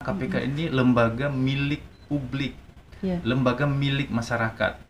[0.00, 2.56] KPK ini lembaga milik publik,
[3.04, 3.20] Iya.
[3.20, 4.80] lembaga milik masyarakat.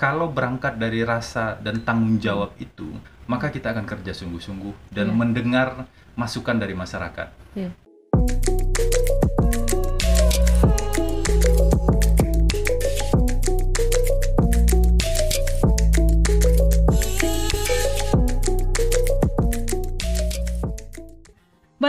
[0.00, 2.88] Kalau berangkat dari rasa dan tanggung jawab itu,
[3.28, 5.16] maka kita akan kerja sungguh-sungguh dan Iya.
[5.16, 5.68] mendengar
[6.16, 7.28] masukan dari masyarakat.
[7.52, 7.68] Iya.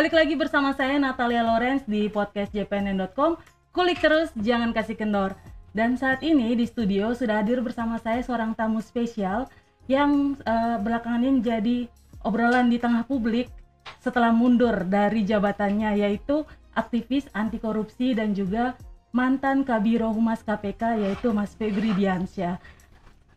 [0.07, 3.35] Balik lagi bersama saya Natalia Lorenz di podcast jpnn.com.
[3.75, 5.35] Kulik terus, jangan kasih kendor.
[5.75, 9.51] Dan saat ini di studio sudah hadir bersama saya seorang tamu spesial
[9.91, 11.77] yang eh, belakangan ini jadi
[12.23, 13.51] obrolan di tengah publik
[13.99, 18.79] setelah mundur dari jabatannya yaitu aktivis anti korupsi dan juga
[19.11, 22.63] mantan Kabiro Humas KPK yaitu Mas Febri Diansyah.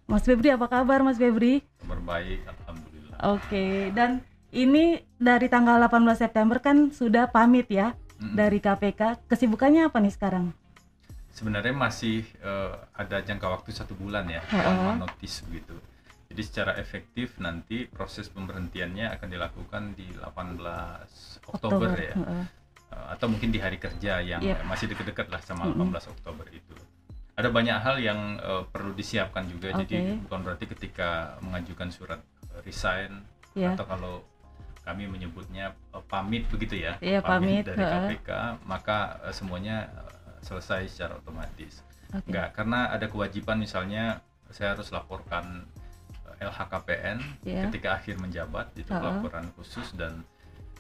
[0.07, 1.67] Mas Febri apa kabar Mas Febri?
[1.83, 3.19] Kabar baik, alhamdulillah.
[3.27, 4.23] Oke, dan
[4.55, 8.35] ini dari tanggal 18 September kan sudah pamit ya Mm-mm.
[8.35, 9.29] dari KPK.
[9.29, 10.57] Kesibukannya apa nih sekarang?
[11.31, 15.77] Sebenarnya masih eh, ada jangka waktu satu bulan ya, lama notis begitu.
[16.31, 20.63] Jadi secara efektif nanti proses pemberhentiannya akan dilakukan di 18
[21.51, 22.15] Oktober, ya.
[22.17, 22.45] heeh.
[22.91, 24.67] Uh, atau mungkin di hari kerja yang Yep.
[24.67, 25.91] masih deket-deket lah sama Mm-mm.
[25.95, 26.75] 18 Oktober itu.
[27.35, 30.23] Ada banyak hal yang uh, perlu disiapkan juga, jadi Oke.
[30.27, 32.23] bukan berarti ketika mengajukan surat
[32.55, 33.27] uh, resign
[33.59, 33.75] Ya.
[33.75, 34.15] atau kalau
[34.81, 38.17] kami menyebutnya uh, pamit begitu ya, Iya, pamit, dari heeh.
[38.17, 38.31] KPK,
[38.65, 41.85] maka uh, semuanya uh, selesai secara otomatis.
[42.11, 42.27] Oke.
[42.27, 44.19] Enggak, karena ada kewajiban misalnya
[44.51, 45.63] saya harus laporkan
[46.27, 47.69] uh, LHKPN Iya.
[47.71, 49.21] ketika akhir menjabat itu Ha-ha.
[49.21, 50.25] laporan khusus dan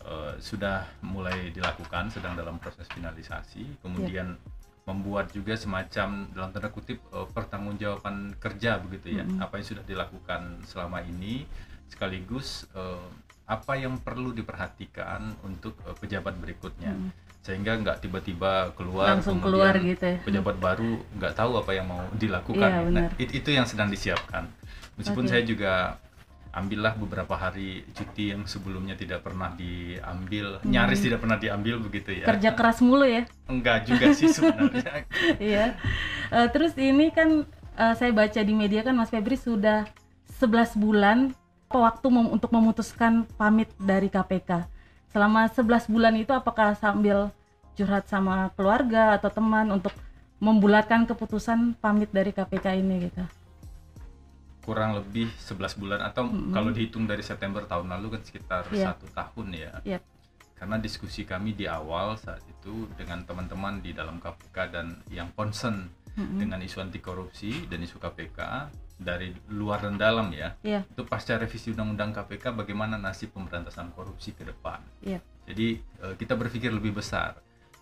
[0.02, 4.34] uh, sudah mulai dilakukan sedang dalam proses finalisasi kemudian
[4.88, 9.38] membuat juga semacam dalam tanda kutip uh, pertanggungjawaban kerja begitu ya Mm-mm.
[9.38, 11.46] apa yang sudah dilakukan selama ini
[11.86, 12.98] sekaligus uh,
[13.50, 17.10] apa yang perlu diperhatikan untuk uh, pejabat berikutnya Mm.
[17.40, 20.18] sehingga nggak tiba-tiba keluar Langsung keluar gitu ya.
[20.22, 22.70] pejabat baru nggak tahu apa yang mau dilakukan.
[22.70, 24.44] Iya, nah, it- itu yang sedang disiapkan.
[24.94, 25.30] Meskipun Oke.
[25.30, 25.96] saya juga
[26.50, 32.22] ambillah beberapa hari cuti yang sebelumnya tidak pernah diambil, nyaris tidak pernah diambil begitu ya.
[32.22, 32.30] Hmm.
[32.30, 33.24] Kerja keras mulu ya.
[33.46, 35.08] Enggak juga sih sebenarnya.
[35.40, 35.80] Iya.
[36.28, 39.89] Eh, terus ini kan eh, saya baca di media kan Mas Febri sudah
[40.36, 41.18] 11 bulan
[41.79, 44.67] waktu mem- untuk memutuskan pamit dari KPK.
[45.14, 47.31] Selama 11 bulan itu apakah sambil
[47.79, 49.95] curhat sama keluarga atau teman untuk
[50.42, 53.23] membulatkan keputusan pamit dari KPK ini gitu.
[54.61, 56.51] Kurang lebih 11 bulan atau Mm-mm.
[56.51, 58.92] kalau dihitung dari September tahun lalu kan sekitar Iya.
[58.92, 59.70] satu tahun ya.
[59.87, 60.02] Yap.
[60.55, 65.89] Karena diskusi kami di awal saat itu dengan teman-teman di dalam KPK dan yang concern
[66.14, 66.37] Mm-mm.
[66.37, 68.39] dengan isu anti korupsi dan isu KPK
[69.00, 70.55] dari luar dan dalam ya.
[70.61, 70.84] Iya.
[70.84, 74.84] Itu pasca revisi undang-undang KPK bagaimana nasib pemberantasan korupsi ke depan.
[75.00, 75.24] Iya.
[75.48, 77.40] Jadi eh, kita berpikir lebih besar.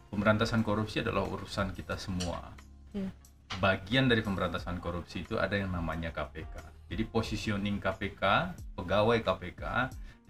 [0.08, 2.54] Pemberantasan korupsi adalah urusan kita semua.
[2.94, 3.10] Iya.
[3.58, 6.86] Bagian dari pemberantasan korupsi itu ada yang namanya KPK.
[6.88, 9.62] Jadi positioning KPK, pegawai KPK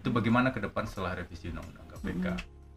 [0.01, 2.25] itu bagaimana ke depan setelah revisi undang-undang KPK.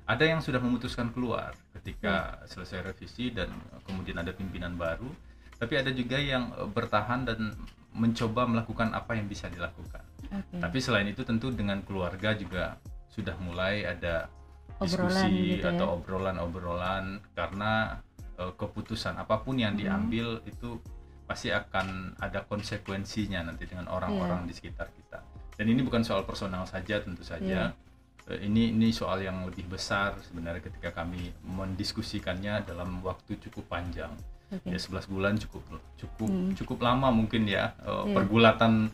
[0.03, 3.49] Ada yang sudah memutuskan keluar ketika selesai revisi dan
[3.87, 5.09] kemudian ada pimpinan baru,
[5.57, 7.57] tapi ada juga yang eh, bertahan dan
[7.93, 10.01] mencoba melakukan apa yang bisa dilakukan.
[10.33, 10.57] Oke.
[10.59, 14.33] Tapi selain itu tentu dengan keluarga juga sudah mulai ada
[14.81, 15.77] Obrolan diskusi gitu ya.
[15.77, 18.01] atau obrolan-obrolan karena
[18.33, 19.81] eh, keputusan apa pun yang Mhm.
[19.85, 20.81] diambil itu
[21.23, 24.49] pasti akan ada konsekuensinya nanti dengan orang-orang Iya.
[24.49, 25.21] di sekitar kita.
[25.53, 27.77] Dan ini bukan soal personal saja tentu saja.
[28.25, 34.15] Eh, Ini ini soal yang lebih besar sebenarnya ketika kami mendiskusikannya dalam waktu cukup panjang.
[34.53, 34.69] Oke.
[34.69, 35.63] Ya 11 bulan cukup
[35.97, 36.53] cukup Hmm.
[36.53, 38.15] cukup lama mungkin ya eh, Iya.
[38.15, 38.93] pergulatan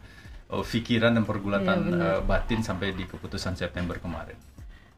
[0.49, 2.09] pikiran dan pergulatan Iya, benar.
[2.09, 4.39] eh, batin sampai di keputusan September kemarin.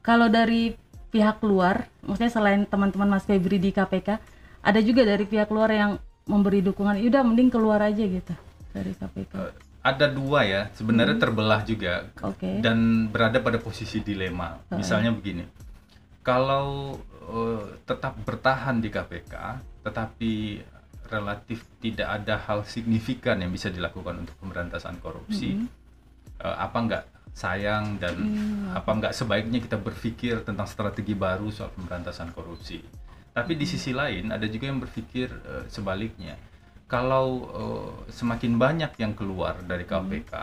[0.00, 0.76] Kalau dari
[1.10, 4.22] pihak luar, maksudnya selain teman-teman Mas Febri di KPK,
[4.60, 5.92] ada juga dari pihak luar yang
[6.24, 8.30] memberi dukungan, udah mending keluar aja gitu
[8.70, 9.32] dari KPK.
[9.34, 12.30] Eh, ada dua ya sebenarnya terbelah juga Hmm.
[12.30, 12.60] Oke.
[12.60, 12.78] dan
[13.08, 14.54] berada pada posisi dilema.
[14.70, 15.42] Misalnya begini,
[16.22, 19.34] kalau eh, tetap bertahan di KPK,
[19.80, 20.60] tetapi
[21.06, 25.66] relatif tidak ada hal signifikan yang bisa dilakukan untuk pemberantasan korupsi, Mhm.
[26.38, 31.70] eh, apa enggak sayang dan Hmm, apa enggak sebaiknya kita berpikir tentang strategi baru soal
[31.70, 32.82] pemberantasan korupsi.
[33.30, 36.34] Tapi di sisi lain ada juga yang berpikir eh, sebaliknya.
[36.86, 40.34] Kalau eh, semakin banyak yang keluar dari KPK,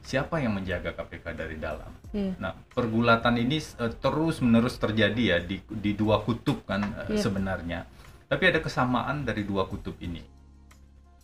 [0.00, 1.90] siapa yang menjaga KPK dari dalam?
[2.10, 2.38] Iya.
[2.38, 7.20] Nah, pergulatan ini eh, terus-menerus terjadi ya di di dua kutub kan eh, Iya.
[7.20, 7.80] sebenarnya.
[8.28, 10.22] Tapi ada kesamaan dari dua kutub ini.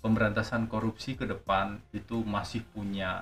[0.00, 3.20] Pemberantasan korupsi ke depan itu masih punya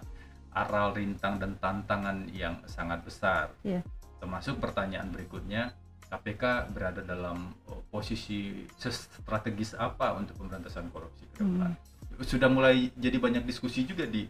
[0.54, 3.54] aral rintang dan tantangan yang sangat besar.
[3.62, 3.82] Iya.
[4.18, 5.74] Termasuk pertanyaan berikutnya,
[6.08, 11.76] KPK berada dalam uh, posisi strategis apa untuk pemberantasan korupsi ke depan.
[12.24, 14.26] Sudah mulai jadi banyak diskusi juga di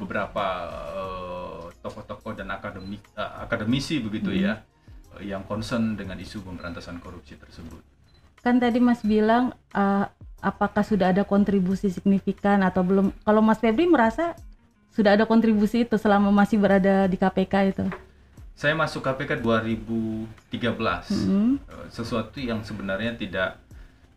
[0.00, 0.46] beberapa
[0.96, 4.64] uh, tokoh-tokoh dan akademik uh, akademisi begitu ya
[5.12, 7.99] uh, yang concern dengan isu pemberantasan korupsi tersebut.
[8.40, 10.04] Kan tadi Mas bilang uh,
[10.40, 13.12] apakah sudah ada kontribusi signifikan atau belum?
[13.24, 14.32] Kalau Mas Febri merasa
[14.90, 17.84] sudah ada kontribusi itu selama masih berada di KPK itu?
[18.56, 21.56] Saya masuk KPK 2013, Hmm.
[21.56, 23.56] Eh, sesuatu yang sebenarnya tidak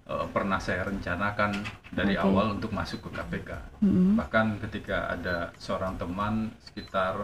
[0.04, 1.64] eh, pernah saya rencanakan
[1.96, 2.28] dari Oke.
[2.28, 3.50] awal untuk masuk ke KPK.
[3.80, 4.20] Hmm.
[4.20, 7.24] Bahkan ketika ada seorang teman sekitar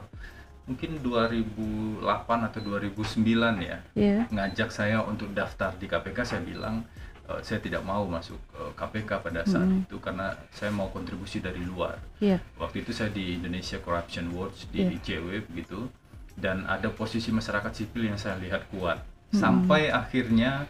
[0.70, 2.06] mungkin 2008
[2.46, 3.26] atau 2009
[3.60, 4.30] ya Iya.
[4.30, 6.86] ngajak saya untuk daftar di KPK, saya bilang
[7.26, 9.82] eh, saya tidak mau masuk eh, KPK pada saat Hmm.
[9.82, 12.38] itu karena saya mau kontribusi dari luar Iya.
[12.56, 14.94] waktu itu saya di Indonesia Corruption Watch di Iya.
[14.96, 15.90] ICW begitu
[16.36, 19.36] dan ada posisi masyarakat sipil yang saya lihat kuat Hmm.
[19.36, 20.70] sampai akhirnya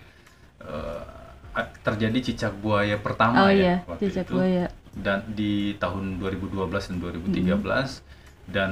[1.50, 4.66] a- terjadi cicak buaya pertama Oh ya iya, waktu cicak itu buaya.
[4.96, 6.56] dan di tahun 2012
[6.86, 8.04] dan 2013
[8.50, 8.72] dan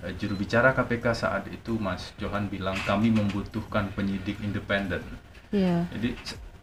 [0.00, 5.00] eh, juru bicara KPK saat itu Mas Johan bilang kami membutuhkan penyidik independen
[5.48, 5.86] Iya.
[5.90, 6.08] jadi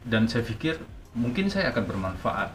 [0.03, 0.77] dan saya pikir
[1.13, 2.51] mungkin saya akan bermanfaat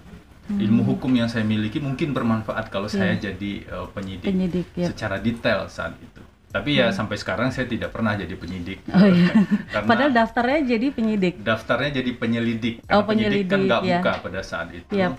[0.46, 0.62] Hmm.
[0.62, 3.34] ilmu hukum yang saya miliki mungkin bermanfaat kalau saya Iya.
[3.34, 4.86] jadi eh, penyidik, Penyidik ya.
[4.86, 6.22] secara detail saat itu.
[6.46, 8.78] Tapi ya sampai sekarang saya tidak pernah jadi penyidik.
[8.86, 8.94] Hmm.
[8.94, 9.26] Oh iya.
[9.74, 11.34] Karena Padahal daftarnya jadi penyidik.
[11.42, 12.74] daftarnya jadi penyelidik.
[12.78, 13.98] Oh, Karena penyidik kan penyelidik, nggak ya.
[13.98, 14.92] buka pada saat itu.
[14.94, 15.18] Yap.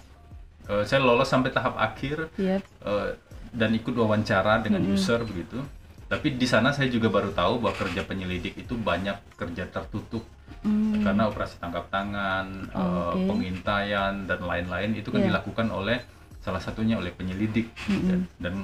[0.64, 2.64] Eh, saya lolos sampai tahap akhir Iya.
[2.64, 3.08] eh,
[3.52, 4.96] dan ikut wawancara dengan Mm-mm.
[4.96, 5.60] user begitu.
[6.08, 10.24] Tapi di sana saya juga baru tahu bahwa kerja penyelidik itu banyak kerja tertutup
[10.58, 11.04] Hmm.
[11.04, 13.28] karena operasi tangkap tangan, Oh, eh, oke.
[13.30, 15.30] pengintaian dan lain-lain itu kan Iya.
[15.30, 16.02] dilakukan oleh
[16.40, 18.08] salah satunya oleh penyelidik Mm-mm.
[18.10, 18.56] dan, dan,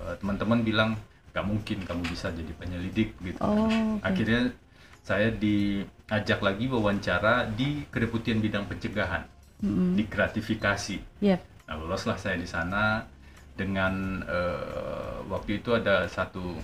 [0.00, 0.90] eh, teman-teman bilang
[1.30, 3.36] nggak mungkin kamu bisa jadi penyelidik gitu.
[3.38, 4.00] Oh, oke.
[4.00, 4.54] Akhirnya
[5.02, 9.26] saya diajak lagi wawancara di kedeputian bidang pencegahan,
[9.60, 9.92] Mm-mm.
[9.92, 10.96] di gratifikasi.
[11.20, 11.36] Iya.
[11.68, 13.02] Nah, loloslah saya di sana
[13.52, 16.56] dengan eh, waktu itu ada satu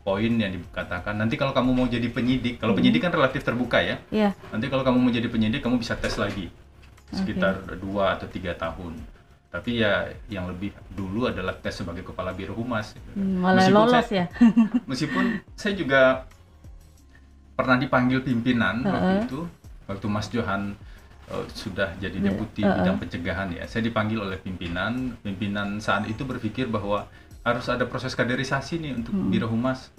[0.00, 3.98] poin yang dikatakan nanti kalau kamu mau jadi penyidik, kalau penyidik kan relatif terbuka ya.
[4.08, 4.30] Iya.
[4.54, 6.46] Nanti kalau kamu mau jadi penyidik, kamu bisa tes lagi
[7.10, 8.94] sekitar dua atau tiga tahun.
[9.50, 12.94] Tapi ya yang lebih dulu adalah tes sebagai kepala biro humas.
[13.14, 14.24] Hmm, Malah Meskipun lolos saya- ya.
[14.90, 16.02] Meskipun saya juga
[17.56, 19.26] pernah dipanggil pimpinan waktu Heeh.
[19.26, 19.40] itu,
[19.88, 20.76] waktu Mas Johan
[21.26, 22.76] eh, sudah jadi Ya, deputi heeh.
[22.76, 23.64] bidang pencegahan ya.
[23.66, 27.06] Saya dipanggil oleh pimpinan, pimpinan saat itu berpikir bahwa
[27.42, 29.30] harus ada proses kaderisasi nih untuk Hmm.
[29.30, 29.90] biro humas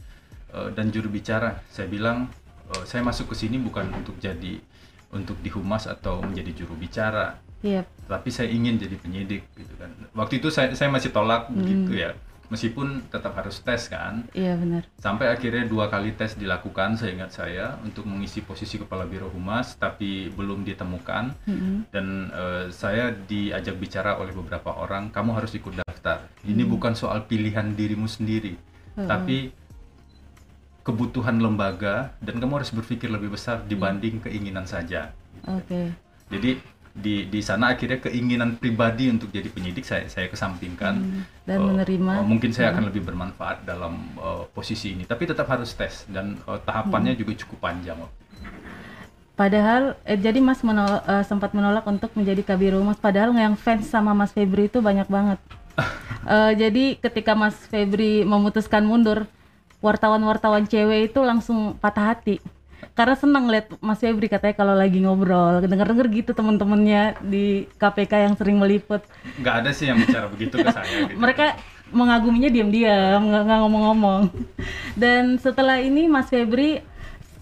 [0.48, 1.60] eh, dan juru bicara.
[1.68, 2.32] Saya bilang
[2.68, 4.60] eh, saya masuk ke sini bukan untuk jadi
[5.08, 7.88] untuk di humas atau menjadi juru bicara, Iya.
[8.06, 9.88] tapi saya ingin jadi penyidik gitu kan.
[10.12, 11.58] Waktu itu saya saya masih tolak Hmm.
[11.58, 12.12] begitu ya.
[12.48, 14.24] Meskipun tetap harus tes kan.
[14.32, 14.88] Iya benar.
[14.98, 19.76] Sampai akhirnya dua kali tes dilakukan, saya ingat saya, untuk mengisi posisi kepala biro humas,
[19.76, 21.36] tapi belum ditemukan.
[21.44, 21.92] Mm-mm.
[21.92, 26.24] Dan eh, saya diajak bicara oleh beberapa orang, kamu harus ikut daftar.
[26.48, 26.72] Ini Hmm.
[26.72, 28.56] bukan soal pilihan dirimu sendiri,
[28.96, 29.08] Heeh.
[29.08, 29.38] tapi
[30.88, 35.12] kebutuhan lembaga dan kamu harus berpikir lebih besar dibanding keinginan saja.
[35.44, 35.92] Oke.
[36.32, 36.60] Jadi
[36.98, 41.68] di di sana akhirnya keinginan pribadi untuk jadi penyidik saya saya kesampingkan Hmm, dan Eh,
[41.70, 42.12] menerima.
[42.18, 46.42] eh, mungkin saya akan lebih bermanfaat dalam eh, posisi ini tapi tetap harus tes dan
[46.42, 47.22] eh, tahapannya Hmm.
[47.22, 48.02] juga cukup panjang
[49.38, 53.86] Padahal eh, jadi Mas menol- eh, sempat menolak untuk menjadi kabiro Mas padahal yang fans
[53.86, 55.38] sama Mas Febri itu banyak banget.
[56.28, 59.32] Eh, jadi ketika Mas Febri memutuskan mundur,
[59.80, 62.44] wartawan-wartawan cewek itu langsung patah hati.
[62.98, 68.34] Karena senang lihat Mas Febri katanya kalau lagi ngobrol, denger-denger gitu temen-temennya di KPK yang
[68.34, 69.06] sering meliput.
[69.38, 71.14] nggak ada sih yang bicara begitu ke saya gitu.
[71.14, 71.62] Mereka
[71.94, 74.34] mengaguminya diam-diam, nggak ngomong-ngomong.
[74.98, 76.82] Dan setelah ini Mas Febri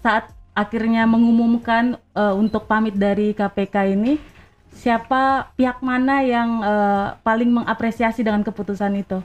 [0.04, 4.20] saat akhirnya mengumumkan eh, untuk pamit dari KPK ini,
[4.76, 9.24] siapa pihak mana yang eh, paling mengapresiasi dengan keputusan itu?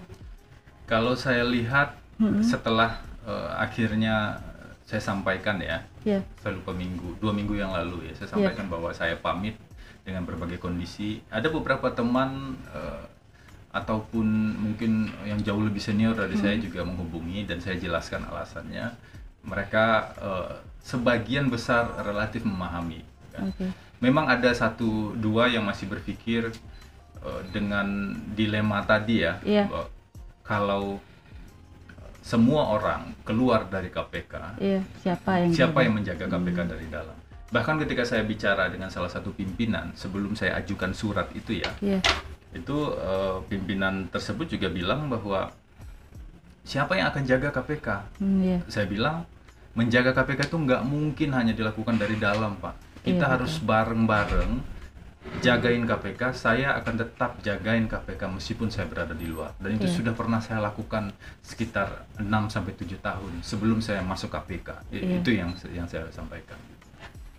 [0.91, 1.95] kalau saya lihat
[2.43, 4.43] setelah eh, akhirnya
[4.91, 8.33] saya sampaikan ya Ya, saya lupa minggu dua minggu yang lalu ya saya Iya.
[8.51, 9.55] sampaikan bahwa saya pamit
[10.03, 13.05] dengan berbagai kondisi ada beberapa teman eh,
[13.71, 14.27] ataupun
[14.59, 16.65] mungkin yang jauh lebih senior dari saya Hmm.
[16.65, 18.91] juga menghubungi dan saya jelaskan alasannya
[19.41, 19.85] mereka
[20.19, 20.51] eh,
[20.83, 22.99] sebagian besar relatif memahami
[23.31, 23.47] kan.
[23.47, 23.67] oke.
[24.01, 26.51] memang ada satu dua yang masih berpikir
[27.21, 27.87] eh, dengan
[28.33, 29.69] dilema tadi ya Iya.
[29.69, 29.85] bahwa
[30.41, 30.83] kalau
[32.21, 37.17] semua orang keluar dari KPK Iya, siapa yang siapa yang menjaga KPK dari dalam?
[37.51, 41.99] Bahkan ketika saya bicara dengan salah satu pimpinan sebelum saya ajukan surat itu ya Iya,
[42.53, 45.49] itu eh, pimpinan tersebut juga bilang bahwa
[46.61, 47.87] siapa yang akan jaga KPK
[48.21, 48.59] hmm, iya.
[48.69, 49.25] saya bilang
[49.73, 52.75] menjaga KPK itu nggak mungkin hanya dilakukan dari dalam pak.
[53.01, 54.51] Kita Iya, harus bareng-bareng
[55.41, 59.95] jagain KPK saya akan tetap jagain KPK meskipun saya berada di luar dan itu Iya.
[60.01, 61.13] sudah pernah saya lakukan
[61.45, 65.21] sekitar 6 sampai 7 tahun sebelum saya masuk KPK Iya.
[65.21, 66.57] itu yang yang saya sampaikan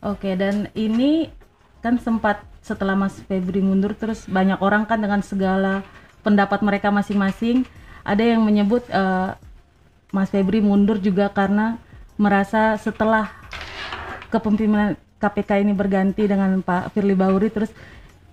[0.02, 1.30] Oke, dan ini
[1.78, 5.86] kan sempat setelah Mas Febri mundur terus banyak orang kan dengan segala
[6.26, 7.62] pendapat mereka masing-masing
[8.02, 9.30] ada yang menyebut eh,
[10.10, 11.78] Mas Febri mundur juga karena
[12.18, 13.30] merasa setelah
[14.30, 17.70] kepemimpinan KPK ini berganti dengan Pak Firly Bahuri terus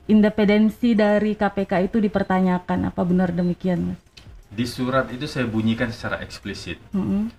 [0.05, 3.99] independensi dari KPK itu dipertanyakan apa benar demikian Mas?
[4.49, 7.29] di surat itu saya bunyikan secara eksplisit Mm-mm.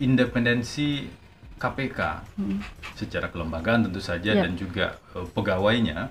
[0.00, 1.12] independensi
[1.60, 2.00] KPK
[2.96, 4.42] secara kelembagaan tentu saja Ya.
[4.42, 6.10] dan juga eh, pegawainya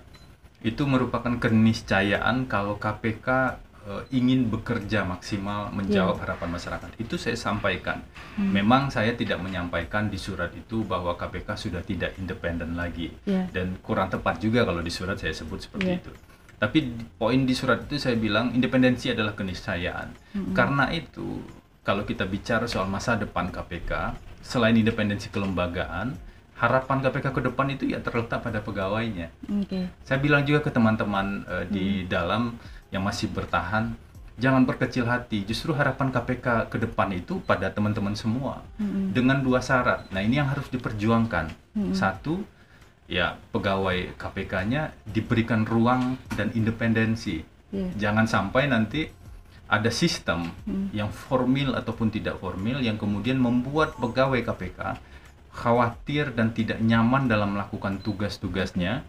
[0.61, 3.57] itu merupakan keniscayaan kalau KPK
[3.91, 6.89] eh, ingin bekerja maksimal menjawab harapan masyarakat.
[6.95, 7.99] Itu saya sampaikan.
[8.39, 13.43] Memang saya tidak menyampaikan di surat itu bahwa KPK sudah tidak independen lagi Ya.
[13.51, 15.99] dan kurang tepat juga kalau di surat saya sebut seperti Ya.
[15.99, 16.11] itu.
[16.55, 16.79] Tapi
[17.17, 20.13] poin di surat itu saya bilang independensi adalah keniscayaan.
[20.53, 21.41] Karena itu
[21.81, 24.13] kalau kita bicara soal masa depan KPK,
[24.45, 26.13] selain independensi kelembagaan,
[26.53, 29.33] harapan KPK ke depan itu ya terletak pada pegawainya.
[29.49, 29.89] Oke.
[30.05, 32.53] Saya bilang juga ke teman-teman eh, di dalam
[32.91, 33.95] yang masih bertahan,
[34.37, 35.47] jangan berkecil hati.
[35.47, 39.15] Justru harapan KPK ke depan itu pada teman-teman semua Mm-mm.
[39.15, 40.11] dengan dua syarat.
[40.11, 41.51] Nah ini yang harus diperjuangkan.
[41.73, 41.95] Mm-mm.
[41.95, 42.43] Satu,
[43.07, 47.43] ya pegawai KPK-nya diberikan ruang dan independensi.
[47.71, 48.11] Ya.
[48.11, 49.07] Jangan sampai nanti
[49.71, 50.91] ada sistem Hmm.
[50.91, 54.99] yang formil ataupun tidak formil yang kemudian membuat pegawai KPK
[55.55, 59.03] khawatir dan tidak nyaman dalam melakukan tugas-tugasnya.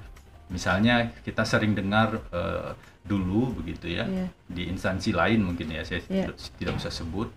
[0.52, 2.70] Misalnya kita sering dengar eh,
[3.02, 4.26] dulu begitu ya Iya.
[4.46, 6.30] di instansi lain mungkin ya saya Iya.
[6.30, 7.28] tidak, tidak usah sebut.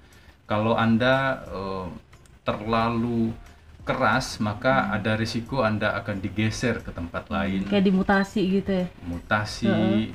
[0.46, 1.16] Kalau anda
[1.48, 1.88] eh,
[2.44, 3.34] terlalu
[3.82, 8.86] keras maka ada risiko anda akan digeser ke tempat lain Kayak dimutasi gitu ya.
[9.06, 9.70] mutasi,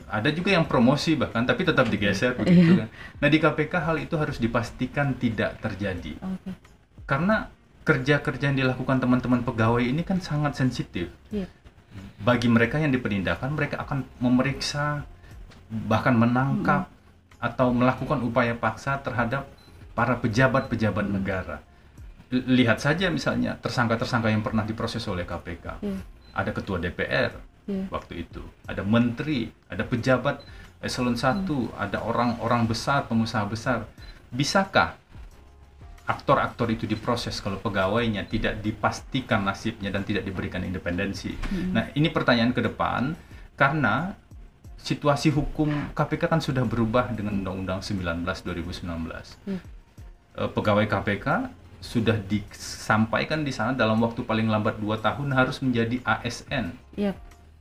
[0.04, 2.90] ada juga yang promosi bahkan tapi tetap digeser begitu kan.
[2.90, 6.50] Nah di KPK hal itu harus dipastikan tidak terjadi Oke.
[7.06, 7.46] karena
[7.80, 11.06] kerja-kerja yang dilakukan teman-teman pegawai ini kan sangat sensitif.
[11.30, 11.46] Iya.
[12.20, 15.02] Bagi mereka yang diperindahkan mereka akan memeriksa
[15.70, 16.90] bahkan menangkap
[17.40, 19.48] atau melakukan upaya paksa terhadap
[19.94, 21.64] para pejabat-pejabat negara.
[22.28, 25.98] L- Lihat saja misalnya tersangka-tersangka yang pernah diproses oleh KPK Iya.
[26.36, 27.32] ada ketua DPR
[27.66, 27.88] Iya.
[27.88, 30.42] waktu itu, ada menteri, ada pejabat
[30.80, 33.84] eselon 1, ada orang-orang besar, pengusaha besar.
[34.30, 34.94] Bisakah
[36.10, 41.38] aktor-aktor itu diproses kalau pegawainya tidak dipastikan nasibnya dan tidak diberikan independensi?
[41.70, 43.14] Nah, ini pertanyaan ke depan
[43.54, 44.18] karena
[44.80, 49.60] situasi hukum KPK kan sudah berubah dengan Undang-Undang 19 2019 Hmm.
[50.34, 51.26] eh, pegawai KPK
[51.80, 56.76] sudah disampaikan di sana dalam waktu paling lambat 2 tahun harus menjadi ASN.
[56.96, 57.12] Iya.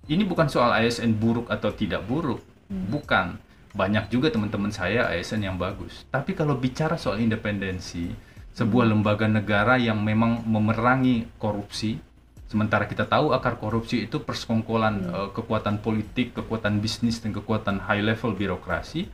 [0.10, 3.38] Ini bukan soal ASN buruk atau tidak buruk, bukan.
[3.70, 6.02] Banyak juga teman-teman saya ASN yang bagus.
[6.10, 8.10] Tapi kalau bicara soal independensi,
[8.54, 12.02] sebuah lembaga negara yang memang memerangi korupsi,
[12.50, 18.02] sementara kita tahu akar korupsi itu persekongkolan eh, kekuatan politik, kekuatan bisnis dan kekuatan high
[18.02, 19.06] level birokrasi.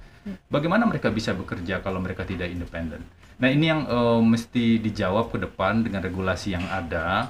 [0.50, 3.06] Bagaimana mereka bisa bekerja kalau mereka tidak independen?
[3.38, 7.30] Nah ini yang eh, mesti dijawab ke depan dengan regulasi yang ada.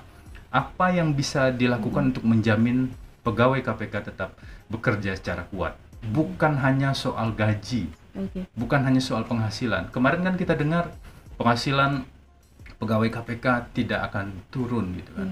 [0.56, 2.88] Apa yang bisa dilakukan untuk menjamin
[3.28, 4.40] pegawai KPK tetap
[4.72, 5.76] bekerja secara kuat?
[6.06, 8.48] Bukan hanya soal gaji, Oke.
[8.56, 9.92] bukan hanya soal penghasilan.
[9.92, 10.96] Kemarin kan kita dengar
[11.36, 12.04] penghasilan
[12.76, 15.30] pegawai KPK tidak akan turun gitu kan.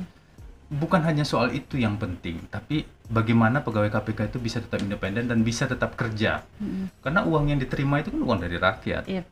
[0.73, 5.45] Bukan hanya soal itu yang penting, tapi bagaimana pegawai KPK itu bisa tetap independen dan
[5.45, 6.41] bisa tetap kerja.
[6.57, 6.89] Mm-mm.
[7.03, 9.03] Karena uang yang diterima itu kan uang dari rakyat.
[9.05, 9.23] Iya.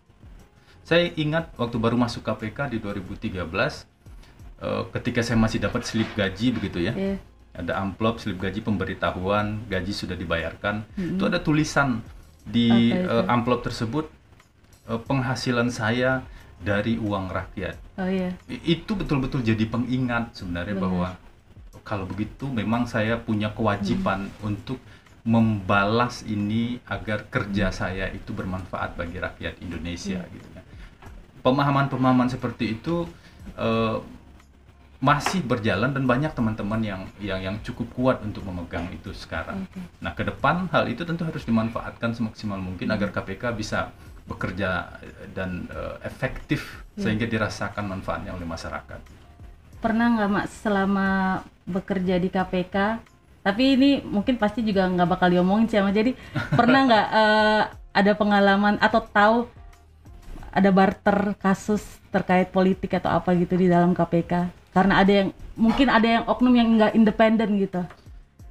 [0.86, 6.54] Saya ingat waktu baru masuk KPK di 2013 eh, ketika saya masih dapat slip gaji
[6.54, 6.94] begitu ya.
[6.94, 7.18] Iya.
[7.52, 10.86] Ada amplop slip gaji pemberitahuan, gaji sudah dibayarkan.
[10.94, 12.06] Itu ada tulisan
[12.46, 13.18] di Apa itu?
[13.18, 14.06] eh, amplop tersebut
[14.94, 16.22] eh, penghasilan saya
[16.62, 17.76] dari uang rakyat.
[17.98, 18.32] Oh iya.
[18.48, 20.86] Itu betul-betul jadi pengingat sebenarnya Benar.
[20.86, 21.08] bahwa
[21.82, 24.78] kalau begitu memang saya punya kewajiban untuk
[25.22, 30.66] membalas ini agar kerja saya itu bermanfaat bagi rakyat Indonesia gitu kan.
[31.42, 33.06] Pemahaman-pemahaman seperti itu
[33.58, 33.98] eh,
[35.02, 39.66] masih berjalan dan banyak teman-teman yang yang yang cukup kuat untuk memegang itu sekarang.
[39.66, 39.82] Oke.
[39.98, 43.90] Nah, ke depan hal itu tentu harus dimanfaatkan semaksimal mungkin agar KPK bisa
[44.32, 49.00] bekerja eh, dan eh, efektif sehingga dirasakan manfaatnya oleh masyarakat.
[49.82, 51.08] Pernah nggak Mak selama
[51.66, 52.76] bekerja di KPK?
[53.42, 55.90] Tapi ini mungkin pasti juga nggak bakal diomongin sih sama.
[55.90, 56.14] Jadi
[56.60, 59.38] pernah nggak eh, ada pengalaman atau tahu
[60.52, 64.52] ada barter kasus terkait politik atau apa gitu di dalam KPK?
[64.72, 67.82] Karena ada yang mungkin ada yang oknum yang nggak independen gitu.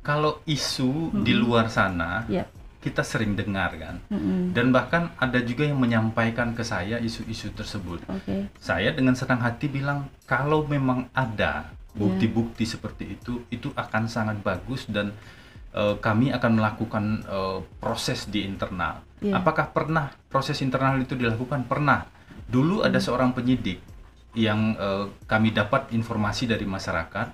[0.01, 2.60] Kalau isu di luar sana, Yap.
[2.81, 4.01] Kita sering dengar kan.
[4.09, 4.57] Mm-mm.
[4.57, 8.01] Dan bahkan ada juga yang menyampaikan ke saya isu-isu tersebut.
[8.09, 8.49] Oke.
[8.57, 14.89] Saya dengan senang hati bilang kalau memang ada bukti-bukti seperti itu, itu akan sangat bagus
[14.89, 15.13] dan
[15.77, 19.05] eh, kami akan melakukan eh, proses di internal.
[19.21, 19.45] Iya.
[19.45, 21.69] Apakah pernah proses internal itu dilakukan?
[21.69, 22.09] Pernah.
[22.51, 23.85] Dulu ada seorang penyidik
[24.33, 27.29] yang eh, kami dapat informasi dari masyarakat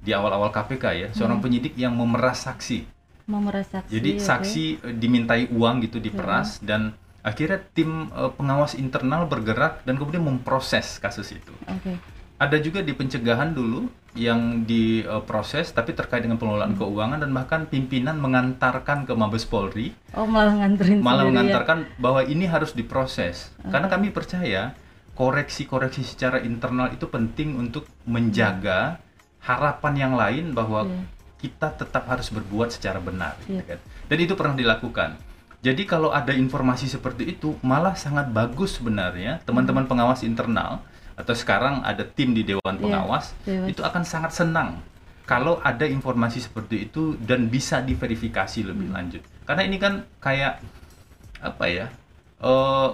[0.00, 2.99] di awal-awal KPK ya, seorang penyidik yang memeras saksi.
[3.30, 3.90] Memeras saksi.
[3.94, 4.20] Jadi oke.
[4.20, 10.20] saksi eh, dimintai uang gitu diperas dan akhirnya tim eh, pengawas internal bergerak dan kemudian
[10.20, 11.54] memproses kasus itu.
[11.64, 11.94] Oke.
[12.36, 13.84] Ada juga di pencegahan dulu
[14.16, 16.80] yang diproses tapi terkait dengan pengelolaan Hmm.
[16.80, 21.28] keuangan dan bahkan pimpinan mengantarkan ke Mabes Polri Oh malah nganterin malah sendiri ya?
[21.30, 23.52] mengantarkan bahwa ini harus diproses.
[23.62, 24.72] Karena kami percaya
[25.14, 28.98] koreksi-koreksi secara internal itu penting untuk menjaga
[29.40, 30.96] harapan yang lain bahwa Iya.
[31.40, 33.64] Kita tetap harus berbuat secara benar gitu Iya.
[33.66, 33.78] kan.
[34.06, 35.16] Dan itu pernah dilakukan.
[35.60, 40.80] Jadi kalau ada informasi seperti itu malah sangat bagus sebenarnya teman-teman pengawas internal
[41.14, 43.68] atau sekarang ada tim di dewan Iya, pengawas dewan.
[43.68, 44.80] itu akan sangat senang
[45.24, 48.96] kalau ada informasi seperti itu dan bisa diverifikasi lebih Hmm.
[48.96, 49.22] lanjut.
[49.44, 50.60] Karena ini kan kayak
[51.38, 51.86] apa ya?
[52.38, 52.88] eh,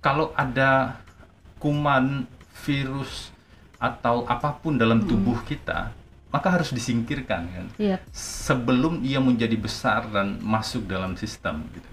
[0.00, 0.98] kalau ada
[1.56, 2.26] kuman,
[2.60, 3.30] virus
[3.76, 5.94] atau apa pun dalam tubuh kita,
[6.30, 7.98] maka harus disingkirkan kan Iya.
[8.14, 11.90] sebelum ia menjadi besar dan masuk dalam sistem gitu.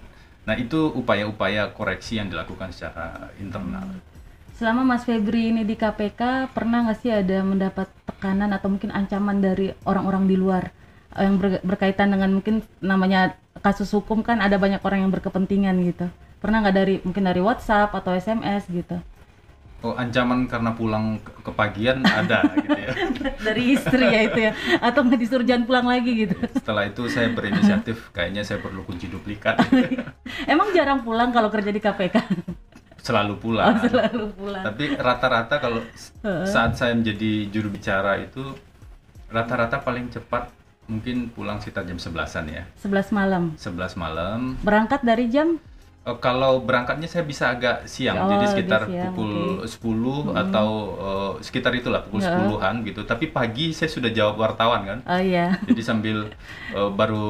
[0.48, 3.84] Nah, itu upaya-upaya koreksi yang dilakukan secara internal.
[4.56, 9.38] Selama Mas Febri ini di KPK, pernah nggak sih ada mendapat tekanan atau mungkin ancaman
[9.38, 10.72] dari orang-orang di luar
[11.14, 15.76] eh, yang ber- berkaitan dengan mungkin namanya kasus hukum kan ada banyak orang yang berkepentingan
[15.84, 16.06] gitu.
[16.38, 18.98] Pernah nggak dari mungkin dari WhatsApp atau SMS gitu?
[19.78, 22.90] Oh, ancaman karena pulang ke, ke pagian ada gitu ya.
[23.38, 26.34] dari istri ya itu ya atau nggak disuruh jangan pulang lagi gitu.
[26.50, 29.54] Setelah itu saya berinisiatif kayaknya saya perlu kunci duplikat.
[30.50, 32.16] Emang jarang pulang kalau kerja di KPK?
[32.98, 33.78] Selalu Oh, pulang.
[33.78, 34.64] selalu pulang.
[34.66, 35.78] Tapi rata-rata kalau
[36.44, 38.42] saat saya menjadi juru bicara itu
[39.30, 40.50] rata-rata paling cepat
[40.84, 42.62] mungkin pulang sekitar jam 11-an ya.
[42.82, 43.54] 11 malam.
[43.54, 45.62] 11 malam Berangkat dari jam
[46.08, 51.32] Eh, kalau berangkatnya saya bisa agak siang, Oh, jadi sekitar siang, pukul 10 atau eh,
[51.44, 52.32] sekitar itulah pukul Ya.
[52.32, 53.04] 10-an gitu.
[53.04, 54.98] Tapi pagi saya sudah jawab wartawan kan.
[55.04, 55.60] Oh iya.
[55.68, 56.32] Jadi sambil
[56.72, 57.26] eh, baru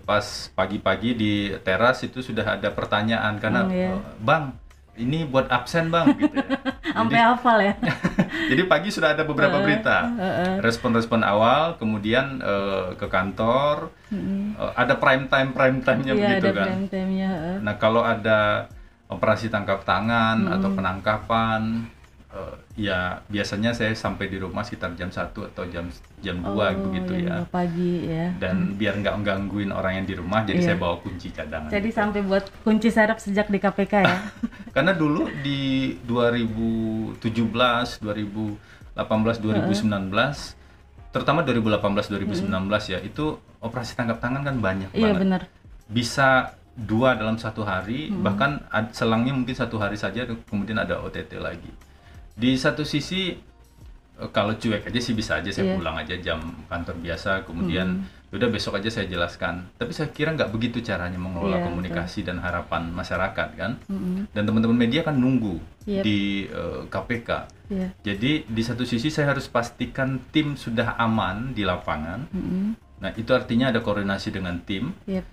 [0.00, 0.22] pas
[0.54, 3.90] pagi-pagi di teras itu sudah ada pertanyaan karena Oh, iya.
[3.90, 4.54] eh, Bang,
[5.00, 6.60] ini buat absen Bang gitu ya.
[6.96, 7.74] Sampai hafal ya.
[8.50, 10.10] Jadi pagi sudah ada beberapa berita.
[10.12, 10.60] Heeh.
[10.60, 16.52] Respon-respon awal, kemudian eh, ke kantor, eh, ada prime time prime time-nya Iya, begitu ada
[16.54, 16.66] kan.
[16.68, 17.28] prime time-nya.
[17.30, 17.56] heeh.
[17.64, 18.68] Nah, kalau ada
[19.08, 21.88] operasi tangkap tangan atau penangkapan
[22.30, 26.70] eh, ya biasanya saya sampai di rumah sekitar jam 1 atau jam jam 2 Oh,
[26.84, 27.36] begitu ya.
[27.36, 28.30] dua pagi ya.
[28.36, 30.66] Dan biar nggak menggangguin orang yang di rumah jadi Iya.
[30.66, 31.68] saya bawa kunci cadangan.
[31.68, 31.98] Jadi gitu.
[31.98, 34.18] sampai buat kunci serep sejak di KPK ya.
[34.74, 37.18] Karena dulu di 2017,
[37.98, 38.56] 2018,
[38.94, 40.60] 2019
[41.10, 42.46] terutama 2018 2019
[42.86, 43.24] ya itu
[43.58, 45.18] operasi tangkap tangan kan banyak iya banget.
[45.18, 45.42] benar.
[45.84, 46.28] bisa
[46.72, 51.66] dua dalam satu hari bahkan ad- selangnya mungkin satu hari saja kemudian ada OTT lagi
[52.32, 53.34] di satu sisi
[54.16, 55.76] eh, kalau cuek aja sih bisa aja saya Iya.
[55.76, 60.50] pulang aja jam kantor biasa kemudian udah besok aja saya jelaskan tapi saya kira nggak
[60.50, 64.30] begitu caranya mengelola Iya, komunikasi dan harapan masyarakat kan Mm-mm.
[64.30, 66.02] dan teman-teman media kan nunggu Yep.
[66.02, 67.30] di eh, KPK
[67.68, 67.88] Iya.
[68.00, 72.78] jadi di satu sisi saya harus pastikan tim sudah aman di lapangan Mm-mm.
[72.98, 75.26] nah itu artinya ada koordinasi dengan tim Yep.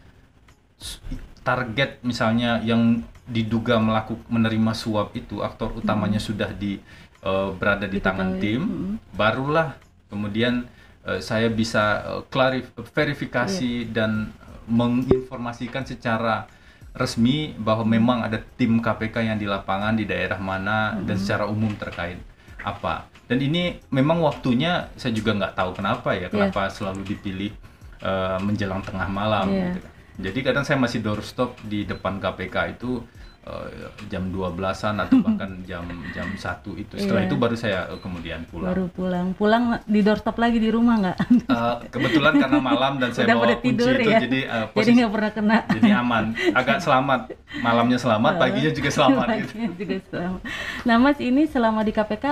[1.43, 6.79] target misalnya yang diduga melakukan menerima suap itu aktor utamanya sudah di
[7.21, 8.61] eh, berada di tangan tim.
[8.63, 8.93] Mm-mm.
[9.13, 9.75] barulah
[10.07, 10.63] kemudian
[11.03, 16.47] eh, saya bisa eh, klarif verifikasi dan eh, menginformasikan secara
[16.91, 21.69] resmi bahwa memang ada tim KPK yang di lapangan di daerah mana dan secara umum
[21.75, 22.17] terkait
[22.57, 23.05] apa.
[23.27, 27.51] Dan ini memang waktunya saya juga nggak tahu kenapa ya kenapa selalu dipilih
[27.99, 29.65] eh, menjelang tengah malam Iya.
[29.75, 29.87] gitu.
[30.17, 33.05] Jadi kadang saya masih doorstop di depan KPK itu
[33.43, 33.69] eh,
[34.07, 36.41] jam 12-an atau bahkan jam jam 1
[36.75, 36.93] itu.
[36.97, 37.29] Setelah Iya.
[37.29, 38.67] itu baru saya eh, kemudian pulang.
[38.67, 39.27] Baru pulang.
[39.31, 41.17] Pulang di doorstop lagi di rumah nggak?
[41.47, 44.19] Eh, kebetulan karena malam dan saya Udah bawa kunci tidur itu ya.
[44.19, 45.57] jadi Jadi posisi nggak pernah kena.
[45.71, 47.21] jadi aman, agak selamat.
[47.57, 49.53] Malamnya selamat, paginya juga selamat gitu.
[49.53, 50.41] Paginya juga selamat.
[50.83, 52.25] Nah Mas ini selama di KPK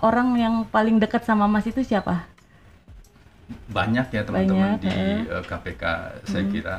[0.00, 2.28] orang yang paling dekat sama Mas itu siapa?
[3.66, 5.82] Banyak ya teman-teman di eh, KPK
[6.22, 6.76] saya kira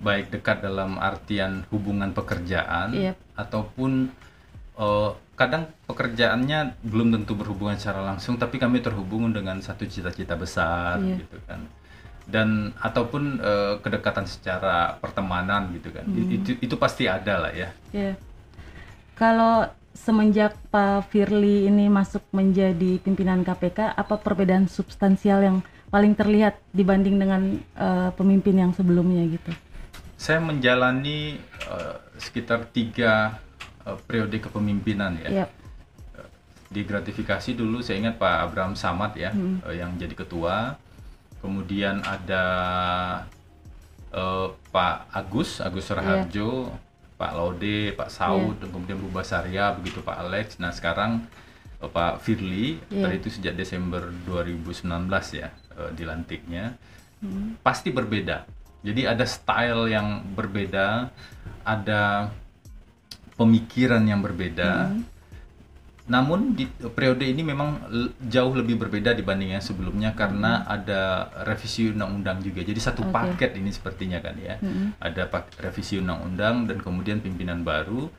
[0.00, 3.16] baik dekat dalam artian hubungan pekerjaan Yep.
[3.36, 4.08] ataupun
[4.74, 10.96] eh, kadang pekerjaannya belum tentu berhubungan secara langsung, tapi kami terhubung dengan satu cita-cita besar
[10.98, 11.20] Iya.
[11.20, 11.60] gitu kan.
[12.24, 16.08] Dan ataupun eh, kedekatan secara pertemanan gitu kan.
[16.10, 17.68] I- Itu itu pasti ada lah ya.
[17.92, 18.16] Iya.
[19.14, 25.58] Kalau semenjak Pak Firly ini masuk menjadi pimpinan KPK, apa perbedaan substansial yang
[25.90, 27.42] paling terlihat dibanding dengan
[27.76, 29.52] eh, pemimpin yang sebelumnya gitu?
[30.20, 33.40] Saya menjalani eh, sekitar tiga
[33.88, 35.28] eh, periode kepemimpinan ya.
[35.32, 35.46] Iya.
[36.70, 39.32] Di gratifikasi dulu saya ingat Pak Abraham Samad ya
[39.64, 40.76] eh, yang jadi ketua.
[41.40, 42.44] Kemudian ada
[44.12, 46.68] eh, Pak Agus, Agus Raharjo,
[47.16, 50.60] Pak Laude, Pak Saud, dan kemudian Bu Basaria, begitu Pak Alex.
[50.60, 51.24] Nah sekarang
[51.80, 54.84] eh, Pak Firly, tadi itu sejak Desember 2019
[55.32, 55.48] ya
[55.80, 56.76] eh, dilantiknya.
[57.64, 58.59] Pasti berbeda.
[58.80, 61.12] Jadi ada style yang berbeda,
[61.64, 62.32] ada
[63.36, 64.92] pemikiran yang berbeda.
[66.10, 67.86] Namun di periode ini memang
[68.26, 72.66] jauh lebih berbeda dibanding yang sebelumnya karena ada revisi undang-undang juga.
[72.66, 73.14] Jadi satu Oke.
[73.14, 74.58] paket ini sepertinya kan ya.
[74.98, 78.10] Ada pak revisi undang-undang dan kemudian pimpinan baru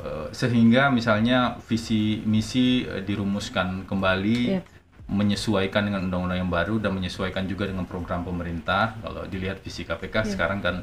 [0.00, 4.73] eh, sehingga misalnya visi misi eh, dirumuskan kembali Yep.
[5.04, 8.96] Menyesuaikan dengan undang-undang yang baru dan menyesuaikan juga dengan program pemerintah.
[9.04, 10.76] Kalau dilihat visi KPK sekarang kan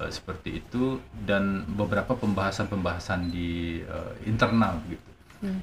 [0.00, 5.08] eh, seperti itu dan beberapa pembahasan-pembahasan di eh, internal gitu.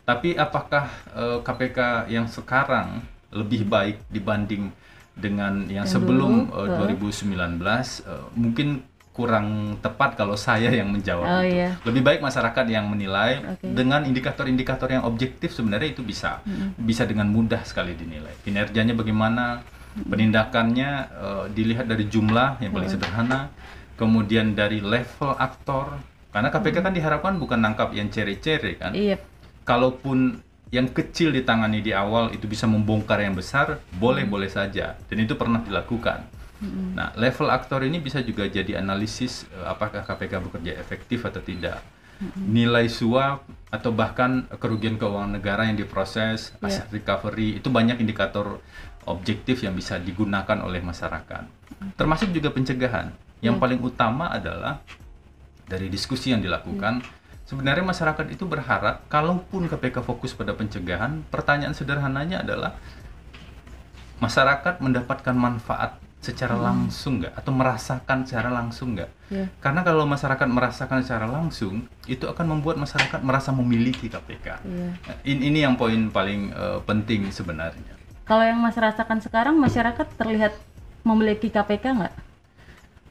[0.05, 3.03] Tapi apakah eh, KPK yang sekarang
[3.35, 4.71] lebih baik dibanding
[5.15, 8.03] dengan yang, Yang sebelum dulu, eh, 2019?
[8.03, 8.67] Eh, mungkin
[9.15, 11.55] kurang tepat kalau saya yang menjawab Oh, itu.
[11.55, 11.79] iya.
[11.87, 13.63] Lebih baik masyarakat yang menilai Oke.
[13.63, 16.43] dengan indikator-indikator yang objektif sebenarnya itu bisa
[16.75, 18.35] bisa dengan mudah sekali dinilai.
[18.43, 19.63] Kinerjanya bagaimana,
[19.95, 23.55] penindakannya eh, dilihat dari jumlah yang paling sederhana,
[23.95, 25.95] kemudian dari level aktor.
[26.35, 28.91] Karena KPK kan diharapkan bukan nangkap yang cere-cere kan.
[28.91, 29.15] Iya.
[29.63, 30.43] Kalaupun
[30.75, 34.99] yang kecil ditangani di awal itu bisa membongkar yang besar, boleh-boleh saja.
[35.07, 36.27] Dan itu pernah dilakukan.
[36.95, 41.83] Nah, level aktor ini bisa juga jadi analisis eh, apakah KPK bekerja efektif atau tidak.
[42.39, 46.87] Nilai suap atau bahkan kerugian keuangan negara yang diproses, Iya.
[46.87, 48.63] aset recovery, itu banyak indikator
[49.03, 51.43] objektif yang bisa digunakan oleh masyarakat.
[51.99, 53.11] Termasuk juga pencegahan.
[53.43, 53.61] Yang Iya.
[53.67, 54.79] paling utama adalah
[55.67, 57.03] dari diskusi yang dilakukan,
[57.43, 62.79] sebenarnya masyarakat itu berharap kalaupun KPK fokus pada pencegahan, pertanyaan sederhananya adalah
[64.23, 69.09] masyarakat mendapatkan manfaat secara langsung nggak atau merasakan secara langsung nggak?
[69.29, 69.45] Iya.
[69.61, 74.47] Karena kalau masyarakat merasakan secara langsung, itu akan membuat masyarakat merasa memiliki KPK.
[74.65, 74.89] Iya.
[74.97, 77.93] Nah, in- ini yang poin paling eh, penting sebenarnya.
[78.25, 80.57] Kalau yang Mas rasakan sekarang, masyarakat terlihat
[81.05, 82.15] memiliki KPK nggak?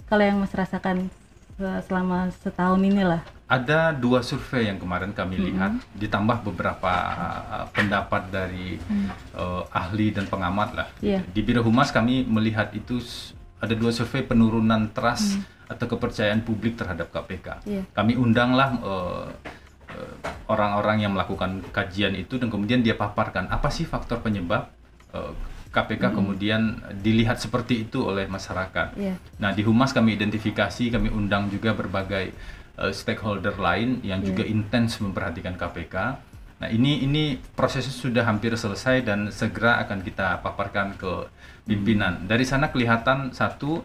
[0.05, 1.07] Kalau yang Mas rasakan
[1.55, 3.23] se- selama setahun inilah.
[3.45, 8.81] Ada dua survei yang kemarin kami lihat, ditambah beberapa uh, pendapat dari
[9.37, 10.89] uh, ahli dan pengamat lah.
[11.05, 11.21] Iya.
[11.29, 13.05] Di Biro Humas kami melihat itu
[13.61, 15.37] ada dua survei penurunan trust
[15.69, 17.69] atau kepercayaan publik terhadap KPK.
[17.69, 17.83] Iya.
[17.93, 19.29] Kami undanglah uh,
[19.93, 20.15] uh,
[20.49, 24.73] orang-orang yang melakukan kajian itu dan kemudian dia paparkan apa sih faktor penyebab
[25.13, 25.37] uh,
[25.75, 28.95] KPK kemudian dilihat seperti itu oleh masyarakat.
[28.95, 29.19] Iya.
[29.43, 32.31] Nah, di Humas kami identifikasi, kami undang juga berbagai
[32.79, 35.97] eh, stakeholder lain yang juga intens memperhatikan KPK.
[36.63, 41.29] Nah, ini ini prosesnya sudah hampir selesai dan segera akan kita paparkan ke
[41.67, 42.25] pimpinan.
[42.25, 43.83] Dari sana kelihatan satu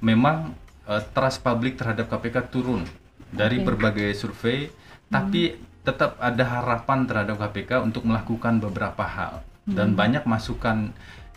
[0.00, 0.54] memang
[0.86, 2.86] eh, trust publik terhadap KPK turun
[3.32, 3.72] dari Oke.
[3.72, 4.70] berbagai survei,
[5.08, 10.90] tapi tetap ada harapan terhadap KPK untuk melakukan beberapa hal dan banyak masukan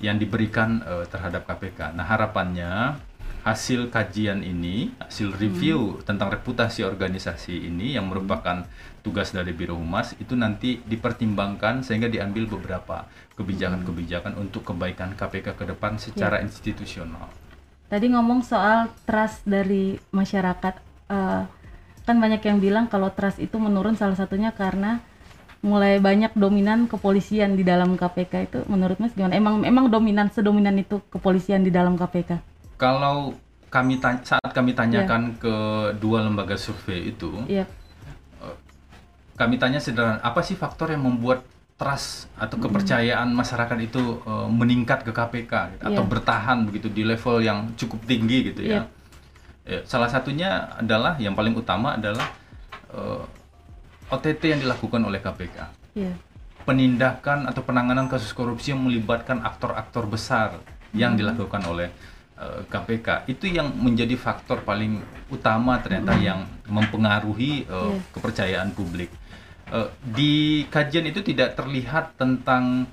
[0.03, 1.95] yang diberikan eh, terhadap KPK.
[1.95, 2.99] Nah, harapannya
[3.45, 8.65] hasil kajian ini, hasil review tentang reputasi organisasi ini yang merupakan
[9.05, 13.05] tugas dari Biro Humas itu nanti dipertimbangkan sehingga diambil beberapa
[13.38, 17.29] kebijakan-kebijakan untuk kebaikan KPK ke depan secara institusional.
[17.86, 20.73] Tadi ngomong soal trust dari masyarakat,
[21.13, 21.43] eh,
[22.01, 25.05] kan banyak yang bilang kalau trust itu menurun salah satunya karena
[25.62, 29.38] mulai banyak dominan kepolisian di dalam KPK itu menurut Mas gimana?
[29.38, 32.54] Emang emang dominan sedominan itu kepolisian di dalam KPK?
[32.75, 33.33] Kalau
[33.71, 35.55] kami tanya, saat kami tanyakan ke
[35.99, 37.67] dua lembaga survei itu, Iya,
[39.35, 41.43] kami tanya sederhana, apa sih faktor yang membuat
[41.75, 46.11] trust atau kepercayaan masyarakat itu eh, meningkat ke KPK gitu, atau Iya.
[46.11, 48.88] bertahan begitu di level yang cukup tinggi gitu ya?
[49.65, 52.31] Ya, salah satunya adalah yang paling utama adalah
[52.95, 53.23] eh,
[54.07, 55.57] OTT yang dilakukan oleh KPK.
[55.99, 56.15] iya,
[56.63, 60.63] Penindakan atau penanganan kasus korupsi yang melibatkan aktor-aktor besar
[60.95, 61.91] yang dilakukan oleh
[62.35, 67.99] eh, KPK itu yang menjadi faktor paling utama ternyata yang mempengaruhi eh, Iya.
[68.11, 69.09] kepercayaan publik.
[69.67, 70.33] Eh, di
[70.67, 72.85] kajian itu tidak terlihat tentang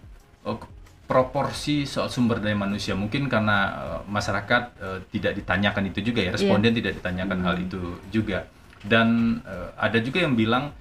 [0.42, 0.58] eh,
[1.04, 2.94] proporsi soal sumber daya manusia.
[2.94, 7.80] Mungkin karena eh, masyarakat eh, tidak ditanyakan itu juga ya, responden tidak ditanyakan hal itu
[8.08, 8.48] juga.
[8.80, 9.08] Dan
[9.42, 10.72] eh, ada juga yang bilang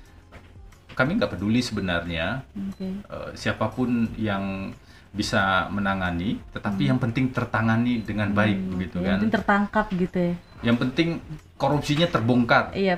[0.91, 2.87] kami nggak peduli sebenarnya Oke.
[2.99, 4.71] eh, siapa pun yang
[5.11, 9.11] bisa menangani, tetapi yang penting tertangani dengan baik begitu Yang kan.
[9.17, 10.33] penting tertangkap gitu ya.
[10.61, 11.07] Yang penting
[11.55, 12.95] korupsinya terbongkar Iya.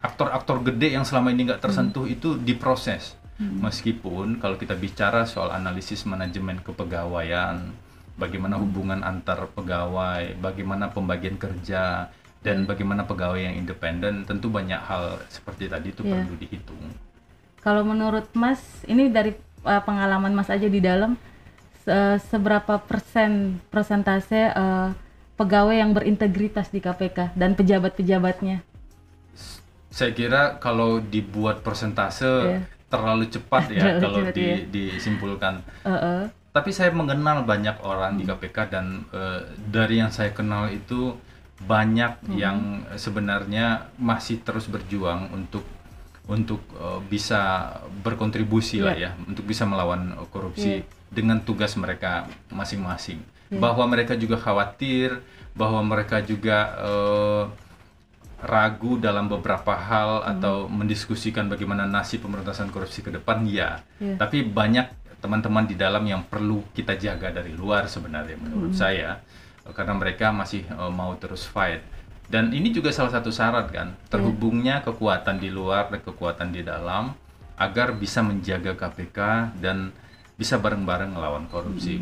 [0.00, 3.14] aktor-aktor gede yang selama ini nggak tersentuh itu diproses.
[3.40, 7.72] Meskipun kalau kita bicara soal analisis manajemen kepegawaian,
[8.16, 15.20] bagaimana hubungan antar pegawai, bagaimana pembagian kerja, dan bagaimana pegawai yang independen, tentu banyak hal
[15.28, 16.20] seperti tadi itu Iya.
[16.20, 16.84] perlu dihitung.
[17.60, 21.16] Kalau menurut Mas, ini dari uh, pengalaman Mas aja di dalam
[21.80, 24.92] se- seberapa persen persentase uh,
[25.34, 28.60] pegawai yang berintegritas di KPK dan pejabat-pejabatnya?
[29.90, 32.60] Saya kira kalau dibuat persentase Iya.
[32.86, 34.56] terlalu cepat ya Terlalu kalau cepat, di- ya.
[34.66, 35.54] disimpulkan.
[35.82, 36.20] Uh, uh,
[36.50, 41.14] tapi saya mengenal banyak orang di KPK dan eh, dari yang saya kenal itu
[41.62, 45.62] banyak yang sebenarnya masih terus berjuang untuk
[46.26, 53.18] untuk eh, bisa berkontribusi lah ya untuk bisa melawan eh, korupsi dengan tugas mereka masing-masing.
[53.50, 55.18] Bahwa mereka juga khawatir
[55.52, 57.44] bahwa mereka juga eh,
[58.40, 64.16] ragu dalam beberapa hal atau mendiskusikan bagaimana nasib pemberantasan korupsi ke depan ya Iya.
[64.16, 64.88] tapi banyak
[65.20, 69.20] teman-teman di dalam yang perlu kita jaga dari luar sebenarnya menurut saya
[69.76, 71.84] karena mereka masih eh, mau terus fight
[72.30, 73.98] dan ini juga salah satu syarat kan?
[74.06, 77.10] Terhubungnya kekuatan di luar dan kekuatan di dalam
[77.58, 79.18] agar bisa menjaga KPK
[79.58, 79.90] dan
[80.38, 82.00] bisa bareng-bareng melawan korupsi.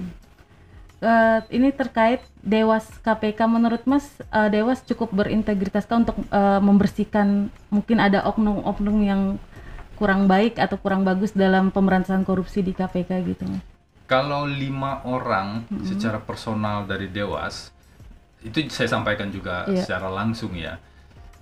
[1.00, 7.48] uh, ini terkait Dewas KPK menurut Mas uh, Dewas cukup berintegritas kah untuk uh, membersihkan
[7.72, 9.22] mungkin ada oknum-oknum yang
[9.96, 13.64] kurang baik atau kurang bagus dalam pemberantasan korupsi di KPK gitu Mas?
[14.08, 17.74] Kalau lima orang secara personal dari Dewas,
[18.44, 19.83] itu saya sampaikan juga Iya.
[19.85, 20.79] secara langsung ya.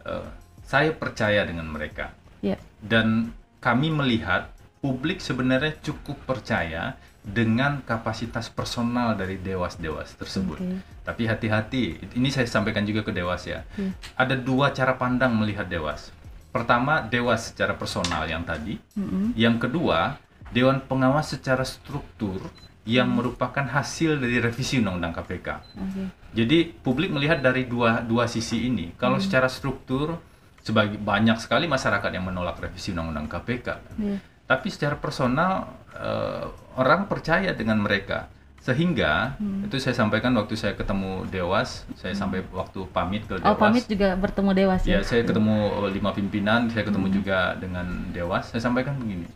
[0.06, 0.26] Eh,
[0.66, 2.10] saya percaya dengan mereka
[2.42, 2.56] Ya.
[2.82, 6.94] dan kami melihat publik sebenarnya cukup percaya
[7.26, 10.62] dengan kapasitas personal dari dewas-dewas tersebut.
[10.62, 10.78] Oke.
[11.02, 13.66] Tapi hati-hati, ini saya sampaikan juga ke dewas ya.
[13.74, 13.90] Hmm.
[14.14, 16.14] Ada dua cara pandang melihat dewas.
[16.54, 18.80] Pertama, dewas secara personal yang tadi.
[18.96, 19.36] Mm-mm.
[19.36, 20.16] Yang kedua,
[20.54, 22.48] Dewan Pengawas secara struktur
[22.86, 25.48] yang merupakan hasil dari revisi Undang-Undang KPK.
[25.74, 26.02] Oke.
[26.38, 28.94] Jadi publik melihat dari dua dua sisi ini.
[28.94, 30.22] Kalau secara struktur,
[30.62, 33.68] sebagai banyak sekali masyarakat yang menolak revisi Undang-Undang KPK.
[33.98, 34.16] Iya.
[34.46, 35.66] Tapi secara personal
[35.98, 36.46] eh,
[36.78, 38.30] orang percaya dengan mereka.
[38.66, 43.46] Sehingga itu saya sampaikan waktu saya ketemu Dewas, saya sampai waktu pamit ke Dewas.
[43.46, 45.00] Oh pamit juga bertemu Dewas Ya, ya?
[45.06, 48.50] saya ketemu uh, lima pimpinan, saya ketemu juga dengan Dewas.
[48.50, 49.30] Saya sampaikan begini,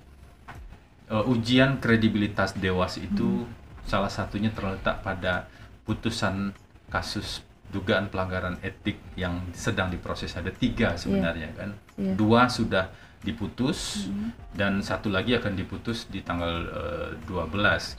[1.11, 3.42] Uh, ujian kredibilitas Dewas itu
[3.83, 5.51] salah satunya terletak pada
[5.83, 6.55] putusan
[6.87, 10.38] kasus dugaan pelanggaran etik yang sedang diproses.
[10.38, 12.14] Ada tiga sebenarnya kan, Iya.
[12.14, 14.09] dua sudah diputus
[14.57, 17.53] dan satu lagi akan diputus di tanggal uh, 12.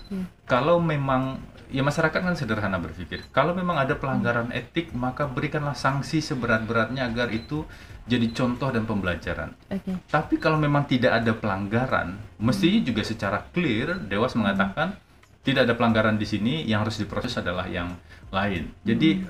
[0.09, 0.25] Iya.
[0.49, 1.37] Kalau memang
[1.69, 7.29] ya masyarakat kan sederhana berpikir, kalau memang ada pelanggaran etik maka berikanlah sanksi seberat-beratnya agar
[7.31, 7.63] itu
[8.11, 9.55] jadi contoh dan pembelajaran.
[9.71, 9.95] Oke.
[10.11, 14.99] Tapi kalau memang tidak ada pelanggaran, mestinya juga secara clear Dewas mengatakan
[15.47, 17.95] tidak ada pelanggaran di sini, yang harus diproses adalah yang
[18.29, 18.67] lain.
[18.83, 19.23] Jadi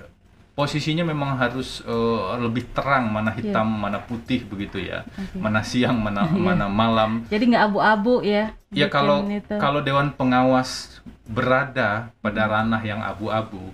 [0.58, 5.06] posisinya memang harus eh, lebih terang mana hitam, mana putih begitu ya.
[5.38, 7.24] Mana siang, mana mana malam.
[7.30, 8.58] Jadi nggak abu-abu ya?
[8.74, 9.56] Ya kalau itu.
[9.62, 13.72] kalau dewan pengawas berada pada ranah yang abu-abu,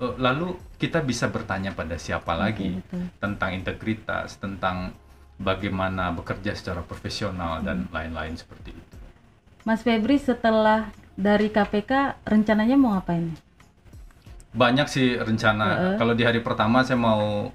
[0.00, 3.02] eh, lalu kita bisa bertanya pada siapa lagi betul.
[3.18, 4.94] tentang integritas, tentang
[5.36, 7.94] bagaimana bekerja secara profesional dan Hmm.
[7.94, 8.94] lain-lain seperti itu.
[9.66, 10.88] Mas Febri setelah
[11.18, 13.34] dari KPK rencananya mau ngapain?
[14.54, 15.98] Banyak sih rencana.
[16.00, 17.52] Kalau di hari pertama saya mau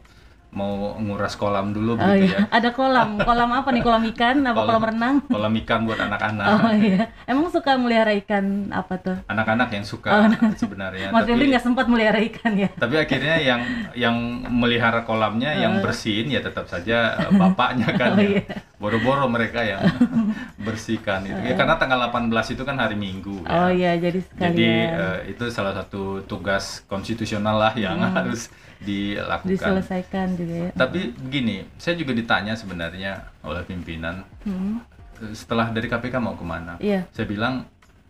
[0.53, 2.53] mau nguras kolam dulu Oh begitu iya, ya.
[2.53, 3.17] ada kolam.
[3.27, 3.81] Kolam apa nih?
[3.81, 5.15] Kolam ikan apa Kolam- kolam renang?
[5.25, 6.45] Kolam ikan buat anak-anak.
[6.47, 7.01] Oh iya.
[7.25, 9.17] Emang suka melihara ikan apa tuh?
[9.25, 11.09] Anak-anak yang suka Oh, sebenarnya.
[11.09, 12.69] Mas Febri tapi- nggak sempat melihara ikan ya?
[12.71, 13.61] Tapi akhirnya yang
[13.93, 14.15] yang
[14.47, 18.13] melihara kolamnya, yang bersihin ya tetap saja eh, bapaknya kan.
[18.13, 18.37] Oh, ya.
[18.37, 18.43] iya.
[18.83, 19.79] Boro-boro mereka yang
[20.59, 21.39] bersihkan itu.
[21.39, 23.39] Ya karena tanggal 18 itu kan hari Minggu.
[23.41, 23.47] ya.
[23.47, 28.11] Oh iya, jadi sekalian Jadi eh, itu salah satu tugas konstitusional lah yang Hmm.
[28.13, 29.47] harus dilakukan.
[29.47, 30.69] diselesaikan juga ya.
[30.75, 34.83] Tapi begini, saya juga ditanya sebenarnya oleh pimpinan Hmm,
[35.31, 36.75] setelah dari KPK mau ke mana?
[36.77, 37.63] Iya, Saya bilang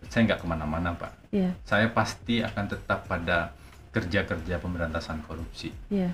[0.03, 1.13] saya nggak ke mana-mana pak.
[1.29, 3.53] iya, Saya pasti akan tetap pada
[3.91, 5.69] kerja-kerja pemberantasan korupsi.
[5.87, 6.09] iya.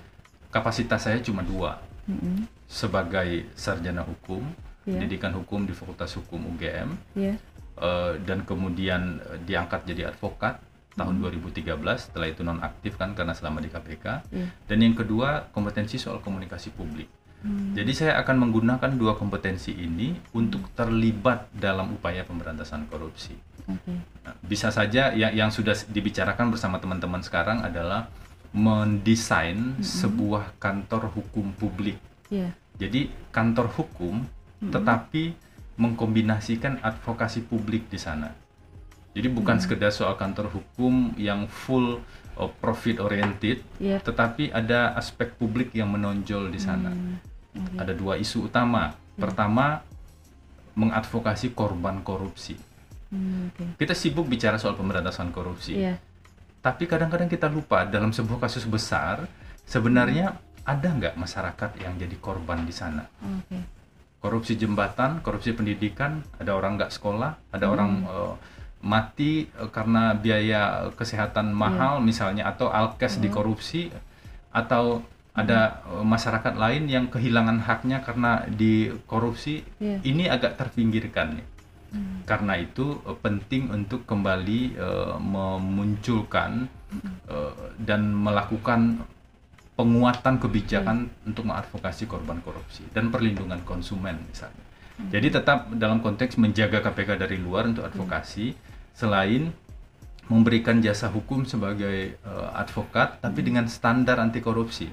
[0.50, 2.44] Kapasitas saya cuma dua, Mm-mm.
[2.70, 4.46] Sebagai sarjana hukum
[4.86, 4.96] Iya.
[4.96, 7.36] pendidikan hukum di Fakultas Hukum UGM Iya.
[7.76, 10.62] eh, dan kemudian eh, diangkat jadi advokat
[10.94, 11.24] tahun Hmm.
[11.26, 14.48] 2013 setelah itu nonaktif kan karena selama di KPK Iya.
[14.66, 17.72] dan yang kedua kompetensi soal komunikasi publik Hmm.
[17.72, 23.94] jadi saya akan menggunakan dua kompetensi ini untuk terlibat dalam upaya pemberantasan korupsi Oke.
[24.26, 28.10] Nah, bisa saja yang yang sudah dibicarakan bersama teman-teman sekarang adalah
[28.52, 31.96] mendesain sebuah kantor hukum publik
[32.30, 32.54] Iya.
[32.78, 34.24] jadi kantor hukum
[34.60, 35.34] tetapi
[35.80, 38.36] mengkombinasikan advokasi publik di sana.
[39.16, 42.04] Jadi bukan sekedar soal kantor hukum yang full
[42.60, 44.04] profit oriented, Iya.
[44.04, 46.92] tetapi ada aspek publik yang menonjol di sana.
[46.92, 47.16] Hmm.
[47.56, 47.76] Oke.
[47.80, 48.96] Ada dua isu utama.
[49.16, 49.84] Pertama,
[50.76, 52.56] mengadvokasi korban korupsi.
[53.12, 53.80] Hmm, Oke.
[53.80, 55.96] Kita sibuk bicara soal pemberantasan korupsi, Iya.
[56.60, 59.28] tapi kadang-kadang kita lupa dalam sebuah kasus besar
[59.64, 60.36] sebenarnya
[60.70, 63.10] ada nggak masyarakat yang jadi korban di sana?
[63.26, 63.58] Oke.
[64.20, 68.34] korupsi jembatan, korupsi pendidikan, ada orang nggak sekolah, ada orang eh,
[68.84, 73.88] mati eh, karena biaya kesehatan mahal misalnya, atau alkes dikorupsi,
[74.52, 75.00] atau
[75.32, 80.04] ada eh, masyarakat lain yang kehilangan haknya karena dikorupsi, Iya.
[80.04, 81.48] ini agak terpinggirkan nih.
[81.90, 82.22] Hmm.
[82.28, 86.68] Karena itu penting untuk kembali eh, memunculkan
[87.32, 89.00] eh, dan melakukan
[89.80, 94.66] penguatan kebijakan untuk mengadvokasi korban korupsi dan perlindungan konsumen misalnya.
[95.08, 98.52] Jadi tetap dalam konteks menjaga KPK dari luar untuk advokasi
[98.92, 99.56] selain
[100.28, 104.92] memberikan jasa hukum sebagai eh, advokat tapi dengan standar anti korupsi.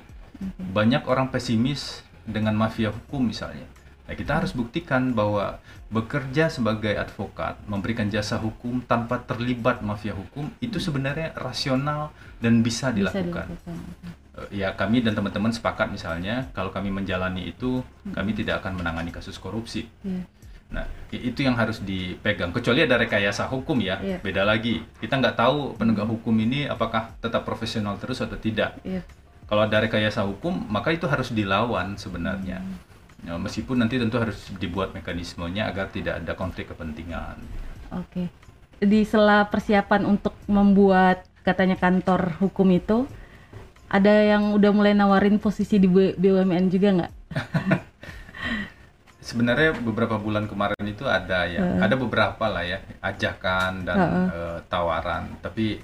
[0.70, 3.66] Banyak orang pesimis dengan mafia hukum misalnya.
[4.06, 5.58] Nah, kita harus buktikan bahwa
[5.90, 12.94] bekerja sebagai advokat, memberikan jasa hukum tanpa terlibat mafia hukum itu sebenarnya rasional dan bisa
[12.94, 13.50] Bisa dilakukan.
[13.50, 13.76] dilakukan.
[14.36, 17.80] Eh, ya kami dan teman-teman sepakat misalnya kalau kami menjalani itu
[18.12, 19.88] kami tidak akan menangani kasus korupsi.
[20.04, 20.22] Iya.
[20.66, 22.52] Nah itu yang harus dipegang.
[22.52, 24.18] Kecuali ada rekayasa hukum ya, Iya.
[24.20, 24.84] beda lagi.
[25.00, 28.76] Kita nggak tahu penegak hukum ini apakah tetap profesional terus atau tidak.
[28.84, 29.00] Iya.
[29.46, 32.60] Kalau ada rekayasa hukum maka itu harus dilawan sebenarnya.
[33.24, 37.40] Ya, meskipun nanti tentu harus dibuat mekanismenya agar tidak ada konflik kepentingan.
[37.96, 38.28] Oke.
[38.76, 43.08] Di sela persiapan untuk membuat katanya kantor hukum itu,
[43.86, 47.12] ada yang udah mulai nawarin posisi di BUMN juga nggak?
[49.26, 53.98] Sebenarnya beberapa bulan kemarin itu ada ya, ada beberapa lah ya ajakan dan
[54.30, 55.82] eh, tawaran, tapi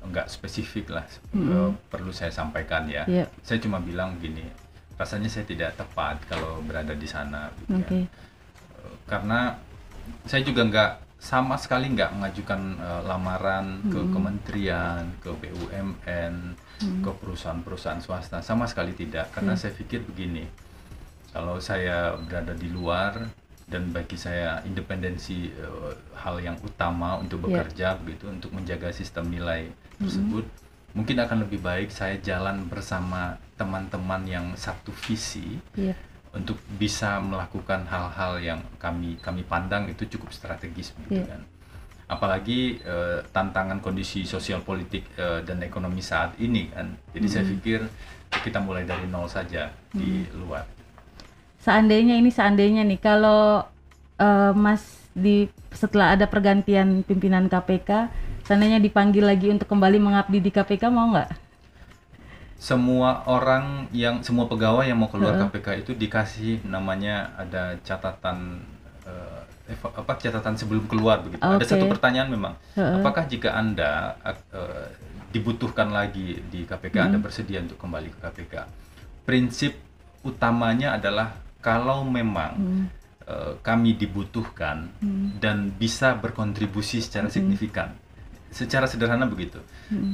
[0.00, 3.02] nggak spesifik lah eh, perlu saya sampaikan ya.
[3.10, 3.26] Iya.
[3.42, 4.46] Saya cuma bilang gini,
[4.94, 8.06] rasanya saya tidak tepat kalau berada di sana, gitu ya.
[8.06, 9.58] Eh, karena
[10.30, 16.34] saya juga nggak sama sekali nggak mengajukan eh, lamaran ke kementerian, ke BUMN,
[16.80, 19.28] ke perusahaan-perusahaan swasta, sama sekali tidak.
[19.30, 20.48] Karena saya pikir begini
[21.30, 23.30] kalau saya berada di luar
[23.70, 27.46] dan bagi saya independensi eh, hal yang utama untuk Iya.
[27.46, 30.42] bekerja begitu untuk menjaga sistem nilai tersebut
[30.90, 35.94] mungkin akan lebih baik saya jalan bersama teman-teman yang satu visi Iya.
[36.34, 41.38] untuk bisa melakukan hal-hal yang kami kami pandang itu cukup strategis begitu Iya.
[41.38, 41.40] kan
[42.10, 46.90] apalagi eh, tantangan kondisi sosial politik eh, dan ekonomi saat ini kan.
[47.14, 47.86] Jadi saya pikir
[48.42, 50.66] kita mulai dari nol saja di luar.
[51.62, 53.62] Seandainya ini seandainya nih kalau
[54.18, 58.10] eh, Mas di setelah ada pergantian pimpinan KPK,
[58.42, 61.50] seandainya dipanggil lagi untuk kembali mengabdi di KPK mau nggak?
[62.60, 68.60] semua orang yang semua pegawai yang mau keluar KPK itu dikasih namanya ada catatan
[69.78, 71.40] apa catatan sebelum keluar begitu.
[71.40, 71.70] Ada Oke.
[71.70, 74.88] satu pertanyaan memang, apakah jika anda eh,
[75.30, 78.54] dibutuhkan lagi di KPK, anda bersedia untuk kembali ke KPK?
[79.22, 79.78] Prinsip
[80.26, 82.86] utamanya adalah kalau memang
[83.24, 84.90] eh, kami dibutuhkan
[85.38, 87.94] dan bisa berkontribusi secara signifikan,
[88.50, 89.62] secara sederhana begitu.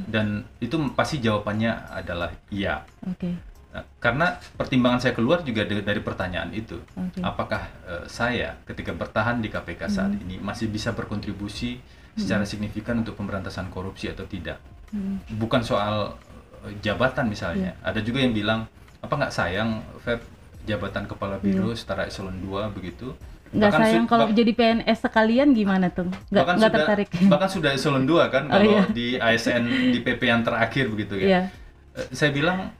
[0.08, 2.84] Dan itu pasti jawabannya adalah iya.
[3.08, 3.55] Oke.
[3.76, 6.80] Nah, karena pertimbangan saya keluar juga dari, dari pertanyaan itu.
[6.96, 7.20] Oke.
[7.20, 11.76] Apakah eh, saya ketika bertahan di KPK saat ini masih bisa berkontribusi
[12.16, 14.56] secara signifikan untuk pemberantasan korupsi atau tidak?
[14.88, 15.20] Hmm.
[15.36, 16.16] Bukan soal
[16.64, 17.76] eh, jabatan misalnya.
[17.84, 18.64] Ada juga yang bilang,
[19.04, 20.24] apa nggak sayang Feb
[20.64, 23.12] jabatan kepala biro setara eselon 2 begitu?
[23.52, 26.08] Nggak Bahkan sayang kalau jadi PNS sekalian gimana tuh?
[26.32, 27.08] Nggak bahkan nggak sudah, tertarik?
[27.32, 28.82] bahkan sudah eselon 2 kan Oh, kalau iya.
[28.88, 31.28] di ASN di PP yang terakhir begitu ya.
[31.28, 31.42] Iya.
[32.00, 32.72] Eh, saya bilang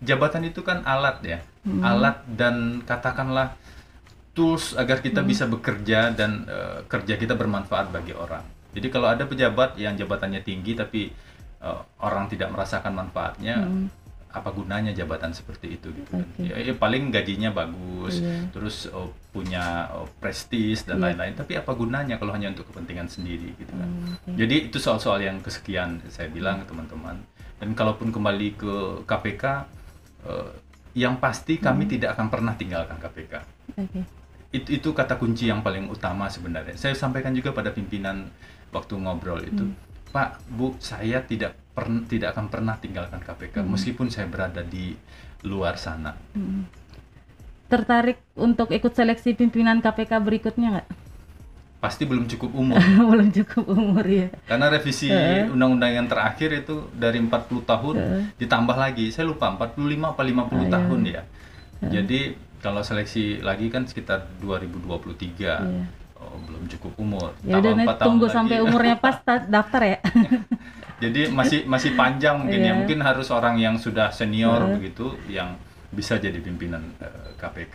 [0.00, 1.82] jabatan itu kan alat ya, Hmm.
[1.82, 3.54] alat dan katakanlah
[4.32, 5.28] tools agar kita Hmm.
[5.28, 8.42] bisa bekerja dan eh, kerja kita bermanfaat bagi orang.
[8.70, 11.10] Jadi kalau ada pejabat yang jabatannya tinggi tapi
[11.58, 13.90] eh, orang tidak merasakan manfaatnya, Hmm.
[14.28, 16.22] apa gunanya jabatan seperti itu gitu kan.
[16.38, 18.46] Ya, ya paling gajinya bagus, Iya.
[18.54, 21.10] terus oh, punya oh, prestis dan Iya.
[21.10, 21.34] lain-lain.
[21.34, 23.88] Tapi apa gunanya kalau hanya untuk kepentingan sendiri gitu kan.
[23.88, 24.38] Hmm, oke.
[24.38, 27.18] Jadi itu soal-soal yang kesekian saya bilang ke teman-teman.
[27.58, 28.72] Dan kalaupun kembali ke
[29.02, 29.66] KPK,
[30.24, 30.50] eh,
[30.96, 31.92] yang pasti kami Hmm.
[31.94, 33.32] tidak akan pernah tinggalkan KPK.
[33.78, 34.00] Oke.
[34.48, 36.74] Itu, itu kata kunci yang paling utama sebenarnya.
[36.74, 38.32] Saya sampaikan juga pada pimpinan
[38.72, 39.76] waktu ngobrol itu, Hmm.
[40.08, 43.76] Pak, Bu, saya tidak pern- tidak akan pernah tinggalkan KPK Hmm.
[43.76, 44.96] meskipun saya berada di
[45.44, 46.16] luar sana.
[46.34, 46.66] Mm.
[47.68, 50.88] Tertarik untuk ikut seleksi pimpinan KPK berikutnya nggak?
[51.78, 52.74] Pasti belum cukup umur.
[53.14, 54.26] Belum cukup umur ya.
[54.44, 55.06] Karena revisi
[55.46, 57.30] undang-undang yang terakhir itu dari 40
[57.62, 57.94] tahun
[58.34, 59.14] ditambah lagi.
[59.14, 60.68] Saya lupa 45 apa 50 Ah, iya.
[60.68, 61.22] tahun ya.
[61.80, 62.20] Jadi
[62.58, 64.82] kalau seleksi lagi kan sekitar 2023.
[65.38, 65.86] Iya.
[66.18, 67.30] Oh, belum cukup umur.
[67.46, 68.34] Ya udah nih, empat tahun tunggu lagi.
[68.34, 69.98] sampai umurnya pas ta- daftar ya.
[71.06, 72.66] Jadi masih masih panjang mungkin ya.
[72.66, 72.72] Iya.
[72.74, 74.74] Mungkin harus orang yang sudah senior Heeh.
[74.74, 75.54] begitu yang
[75.88, 77.74] bisa jadi pimpinan eh, KPK.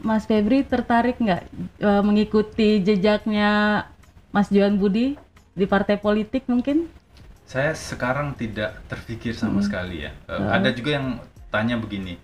[0.00, 1.42] Mas Febri tertarik nggak
[1.78, 3.84] eh, mengikuti jejaknya
[4.30, 5.14] Mas Johan Budi
[5.52, 6.90] di partai politik mungkin?
[7.44, 9.62] Saya sekarang tidak terpikir sama Hmm.
[9.62, 10.10] sekali ya.
[10.26, 11.06] Eh, Ada juga yang
[11.48, 12.18] tanya begini,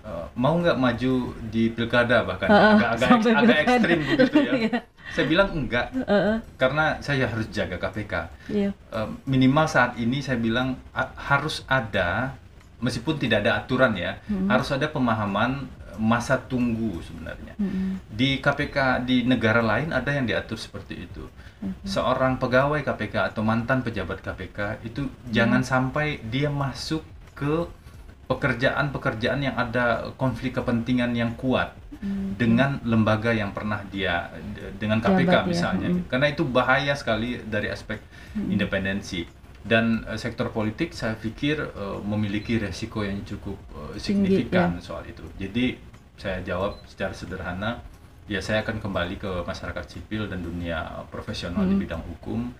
[0.00, 1.12] eh, mau nggak maju
[1.44, 4.52] di pilkada bahkan agak-agak sampai agak ekstrim begitu ya.
[4.60, 4.78] Iya.
[5.08, 8.14] Saya bilang enggak Heeh, karena saya harus jaga KPK.
[8.48, 8.70] iya.
[8.70, 12.36] Eh, minimal saat ini saya bilang a- harus ada
[12.78, 14.46] meskipun tidak ada aturan ya, Hmm.
[14.46, 15.66] harus ada pemahaman
[15.98, 17.58] masa tunggu sebenarnya.
[17.58, 17.98] Mm-mm.
[18.08, 21.26] Di KPK di negara lain ada yang diatur seperti itu.
[21.82, 27.02] Seorang pegawai KPK atau mantan pejabat KPK itu jangan sampai dia masuk
[27.34, 27.66] ke
[28.28, 32.38] pekerjaan-pekerjaan yang ada konflik kepentingan yang kuat Hmm.
[32.38, 34.30] dengan lembaga yang pernah dia
[34.78, 35.88] dengan KPK Jabat ya, misalnya.
[35.90, 36.06] mm.
[36.06, 37.98] Karena itu bahaya sekali dari aspek
[38.38, 39.26] independensi.
[39.68, 43.60] Dan eh, sektor politik saya pikir eh, memiliki resiko yang cukup
[43.92, 44.82] Tinggi, signifikan ya.
[44.82, 45.20] soal itu.
[45.36, 45.76] Jadi
[46.16, 47.84] saya jawab secara sederhana,
[48.26, 51.82] ya saya akan kembali ke masyarakat sipil dan dunia profesional di Hmm.
[51.84, 52.50] bidang hukum.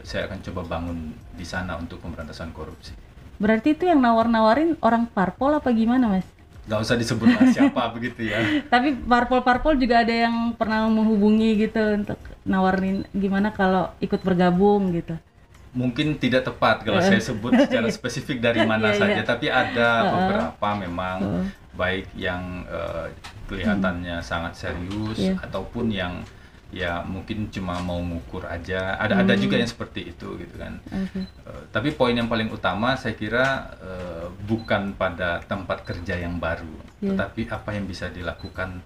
[0.00, 0.98] Saya akan coba bangun
[1.34, 2.96] di sana untuk pemberantasan korupsi.
[3.36, 6.24] Berarti itu yang nawar-nawarin orang parpol apa gimana Mas?
[6.62, 8.38] Gak usah disebut lah siapa begitu ya.
[8.64, 15.12] Tapi parpol-parpol juga ada yang pernah menghubungi gitu untuk nawarin gimana kalau ikut bergabung gitu.
[15.72, 19.24] Mungkin tidak tepat kalau saya sebut secara spesifik dari mana Iya, saja, iya.
[19.24, 21.44] tapi ada beberapa memang Heeh.
[21.72, 23.08] baik yang eh,
[23.46, 25.40] kelihatannya sangat serius Iya.
[25.40, 26.20] ataupun yang
[26.68, 28.96] ya mungkin cuma mau ngukur aja.
[28.96, 29.40] Ada ada Hmm.
[29.40, 30.76] juga yang seperti itu gitu kan.
[30.88, 31.20] Oke.
[31.24, 33.44] Eh, tapi poin yang paling utama saya kira
[33.78, 36.68] eh, bukan pada tempat kerja yang baru,
[37.00, 37.12] Iya.
[37.12, 38.80] tetapi apa yang bisa dilakukan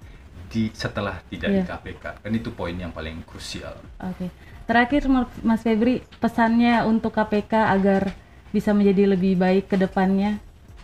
[0.46, 1.66] di setelah tidak di Iya.
[1.68, 2.04] KPK.
[2.22, 3.74] Kan itu poin yang paling krusial.
[3.98, 4.30] Oke.
[4.66, 8.10] Terakhir Ma- Mas Febri, pesannya untuk KPK agar
[8.50, 10.42] bisa menjadi lebih baik ke depannya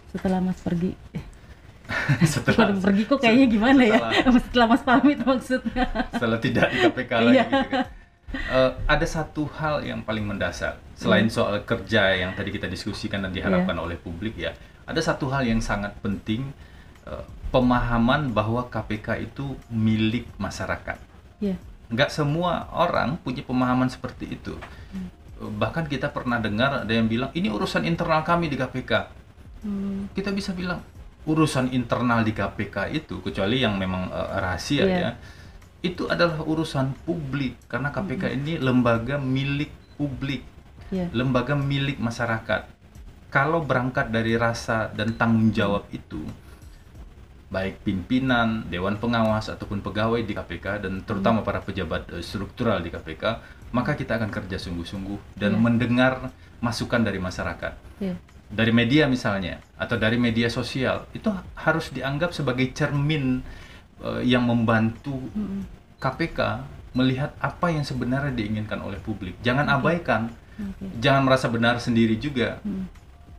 [0.09, 0.95] setelah Mas pergi.
[2.24, 3.99] setelah Setelah pergi kok kayaknya gimana ya?
[3.99, 5.85] setelah- Setelah Mas pamit maksudnya.
[6.09, 7.45] setelah tidak di KPK lagi Iya.
[7.45, 7.85] gitu kan.
[8.33, 11.35] Eh, ada satu hal yang paling mendasar selain Hmm.
[11.35, 13.83] soal kerja yang tadi kita diskusikan dan diharapkan Iya.
[13.83, 14.57] oleh publik ya.
[14.83, 16.49] Ada satu hal yang sangat penting
[17.03, 20.97] eh, pemahaman bahwa KPK itu milik masyarakat.
[21.41, 21.59] Iya.
[21.93, 24.57] Nggak semua orang punya pemahaman seperti itu.
[24.93, 25.09] Hmm.
[25.61, 28.93] Bahkan kita pernah dengar ada yang bilang ini urusan internal kami di KPK.
[29.62, 30.09] Hmm.
[30.16, 30.80] Kita bisa bilang
[31.22, 34.99] urusan internal di KPK itu kecuali yang memang eh, rahasia Iya.
[34.99, 35.11] ya
[35.82, 40.47] itu adalah urusan publik karena KPK ini lembaga milik publik
[40.95, 41.11] Iya.
[41.11, 42.70] lembaga milik masyarakat
[43.34, 46.22] kalau berangkat dari rasa dan tanggung jawab itu
[47.53, 52.89] baik pimpinan dewan pengawas ataupun pegawai di KPK dan terutama para pejabat eh, struktural di
[52.89, 53.25] KPK
[53.77, 55.61] maka kita akan kerja sungguh-sungguh dan Iya.
[55.61, 56.13] mendengar
[56.65, 58.17] masukan dari masyarakat Iya.
[58.49, 63.45] dari media misalnya atau dari media sosial itu harus dianggap sebagai cermin
[64.03, 65.15] eh, yang membantu.
[66.03, 66.67] KPK
[66.99, 69.39] melihat apa yang sebenarnya diinginkan oleh publik.
[69.41, 70.91] Jangan abaikan, Oke.
[70.99, 72.59] jangan merasa benar sendiri juga.
[72.67, 72.91] Hmm.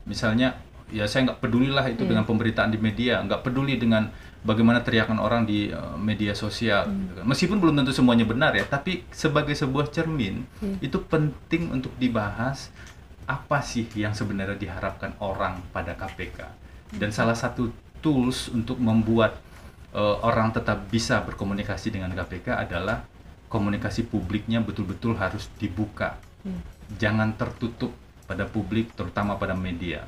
[0.07, 0.55] Misalnya,
[0.93, 2.09] ya saya nggak pedulilah itu Iya.
[2.13, 4.13] dengan pemberitaan di media, nggak peduli dengan
[4.45, 6.85] bagaimana teriakan orang di eh, media sosial.
[6.85, 6.95] Hmm.
[7.01, 7.25] gitu kan.
[7.25, 10.77] Meskipun belum tentu semuanya benar ya, tapi sebagai sebuah cermin Iya.
[10.85, 12.69] itu penting untuk dibahas
[13.25, 16.43] apa sih yang sebenarnya diharapkan orang pada KPK.
[16.93, 19.41] Dan salah satu tools untuk membuat
[19.89, 23.05] eh, orang tetap bisa berkomunikasi dengan KPK adalah
[23.45, 26.17] komunikasi publiknya betul-betul harus dibuka.
[26.41, 26.59] Iya.
[26.99, 30.07] Jangan tertutup pada publik, terutama pada media.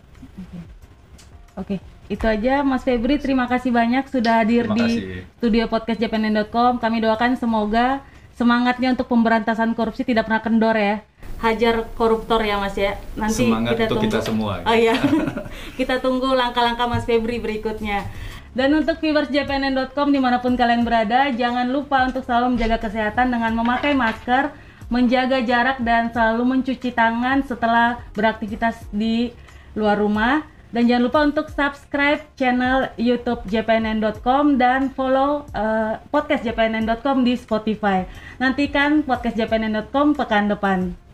[1.56, 1.80] Oke,
[2.12, 3.16] itu aja Mas Febri.
[3.16, 6.84] Terima kasih banyak sudah hadir di studio podcast Japanen.com.
[6.84, 8.04] Kami doakan semoga
[8.36, 11.00] semangatnya untuk pemberantasan korupsi tidak pernah kendor ya.
[11.36, 12.96] hajar koruptor ya Mas ya.
[13.20, 14.08] Nanti Semangat kita untuk tunggu.
[14.08, 14.54] kita semua.
[14.64, 14.96] Oh iya.
[15.80, 18.08] kita tunggu langkah-langkah Mas Febri berikutnya.
[18.56, 23.28] Dan untuk viewers jpnn.com di mana pun kalian berada, jangan lupa untuk selalu menjaga kesehatan
[23.28, 24.56] dengan memakai masker,
[24.88, 29.36] menjaga jarak dan selalu mencuci tangan setelah beraktivitas di
[29.76, 30.55] luar rumah.
[30.76, 38.04] Dan jangan lupa untuk subscribe channel YouTube jpnn.com dan follow uh, podcast jpnn.com di Spotify.
[38.44, 41.05] Nantikan podcast jpnn.com pekan depan.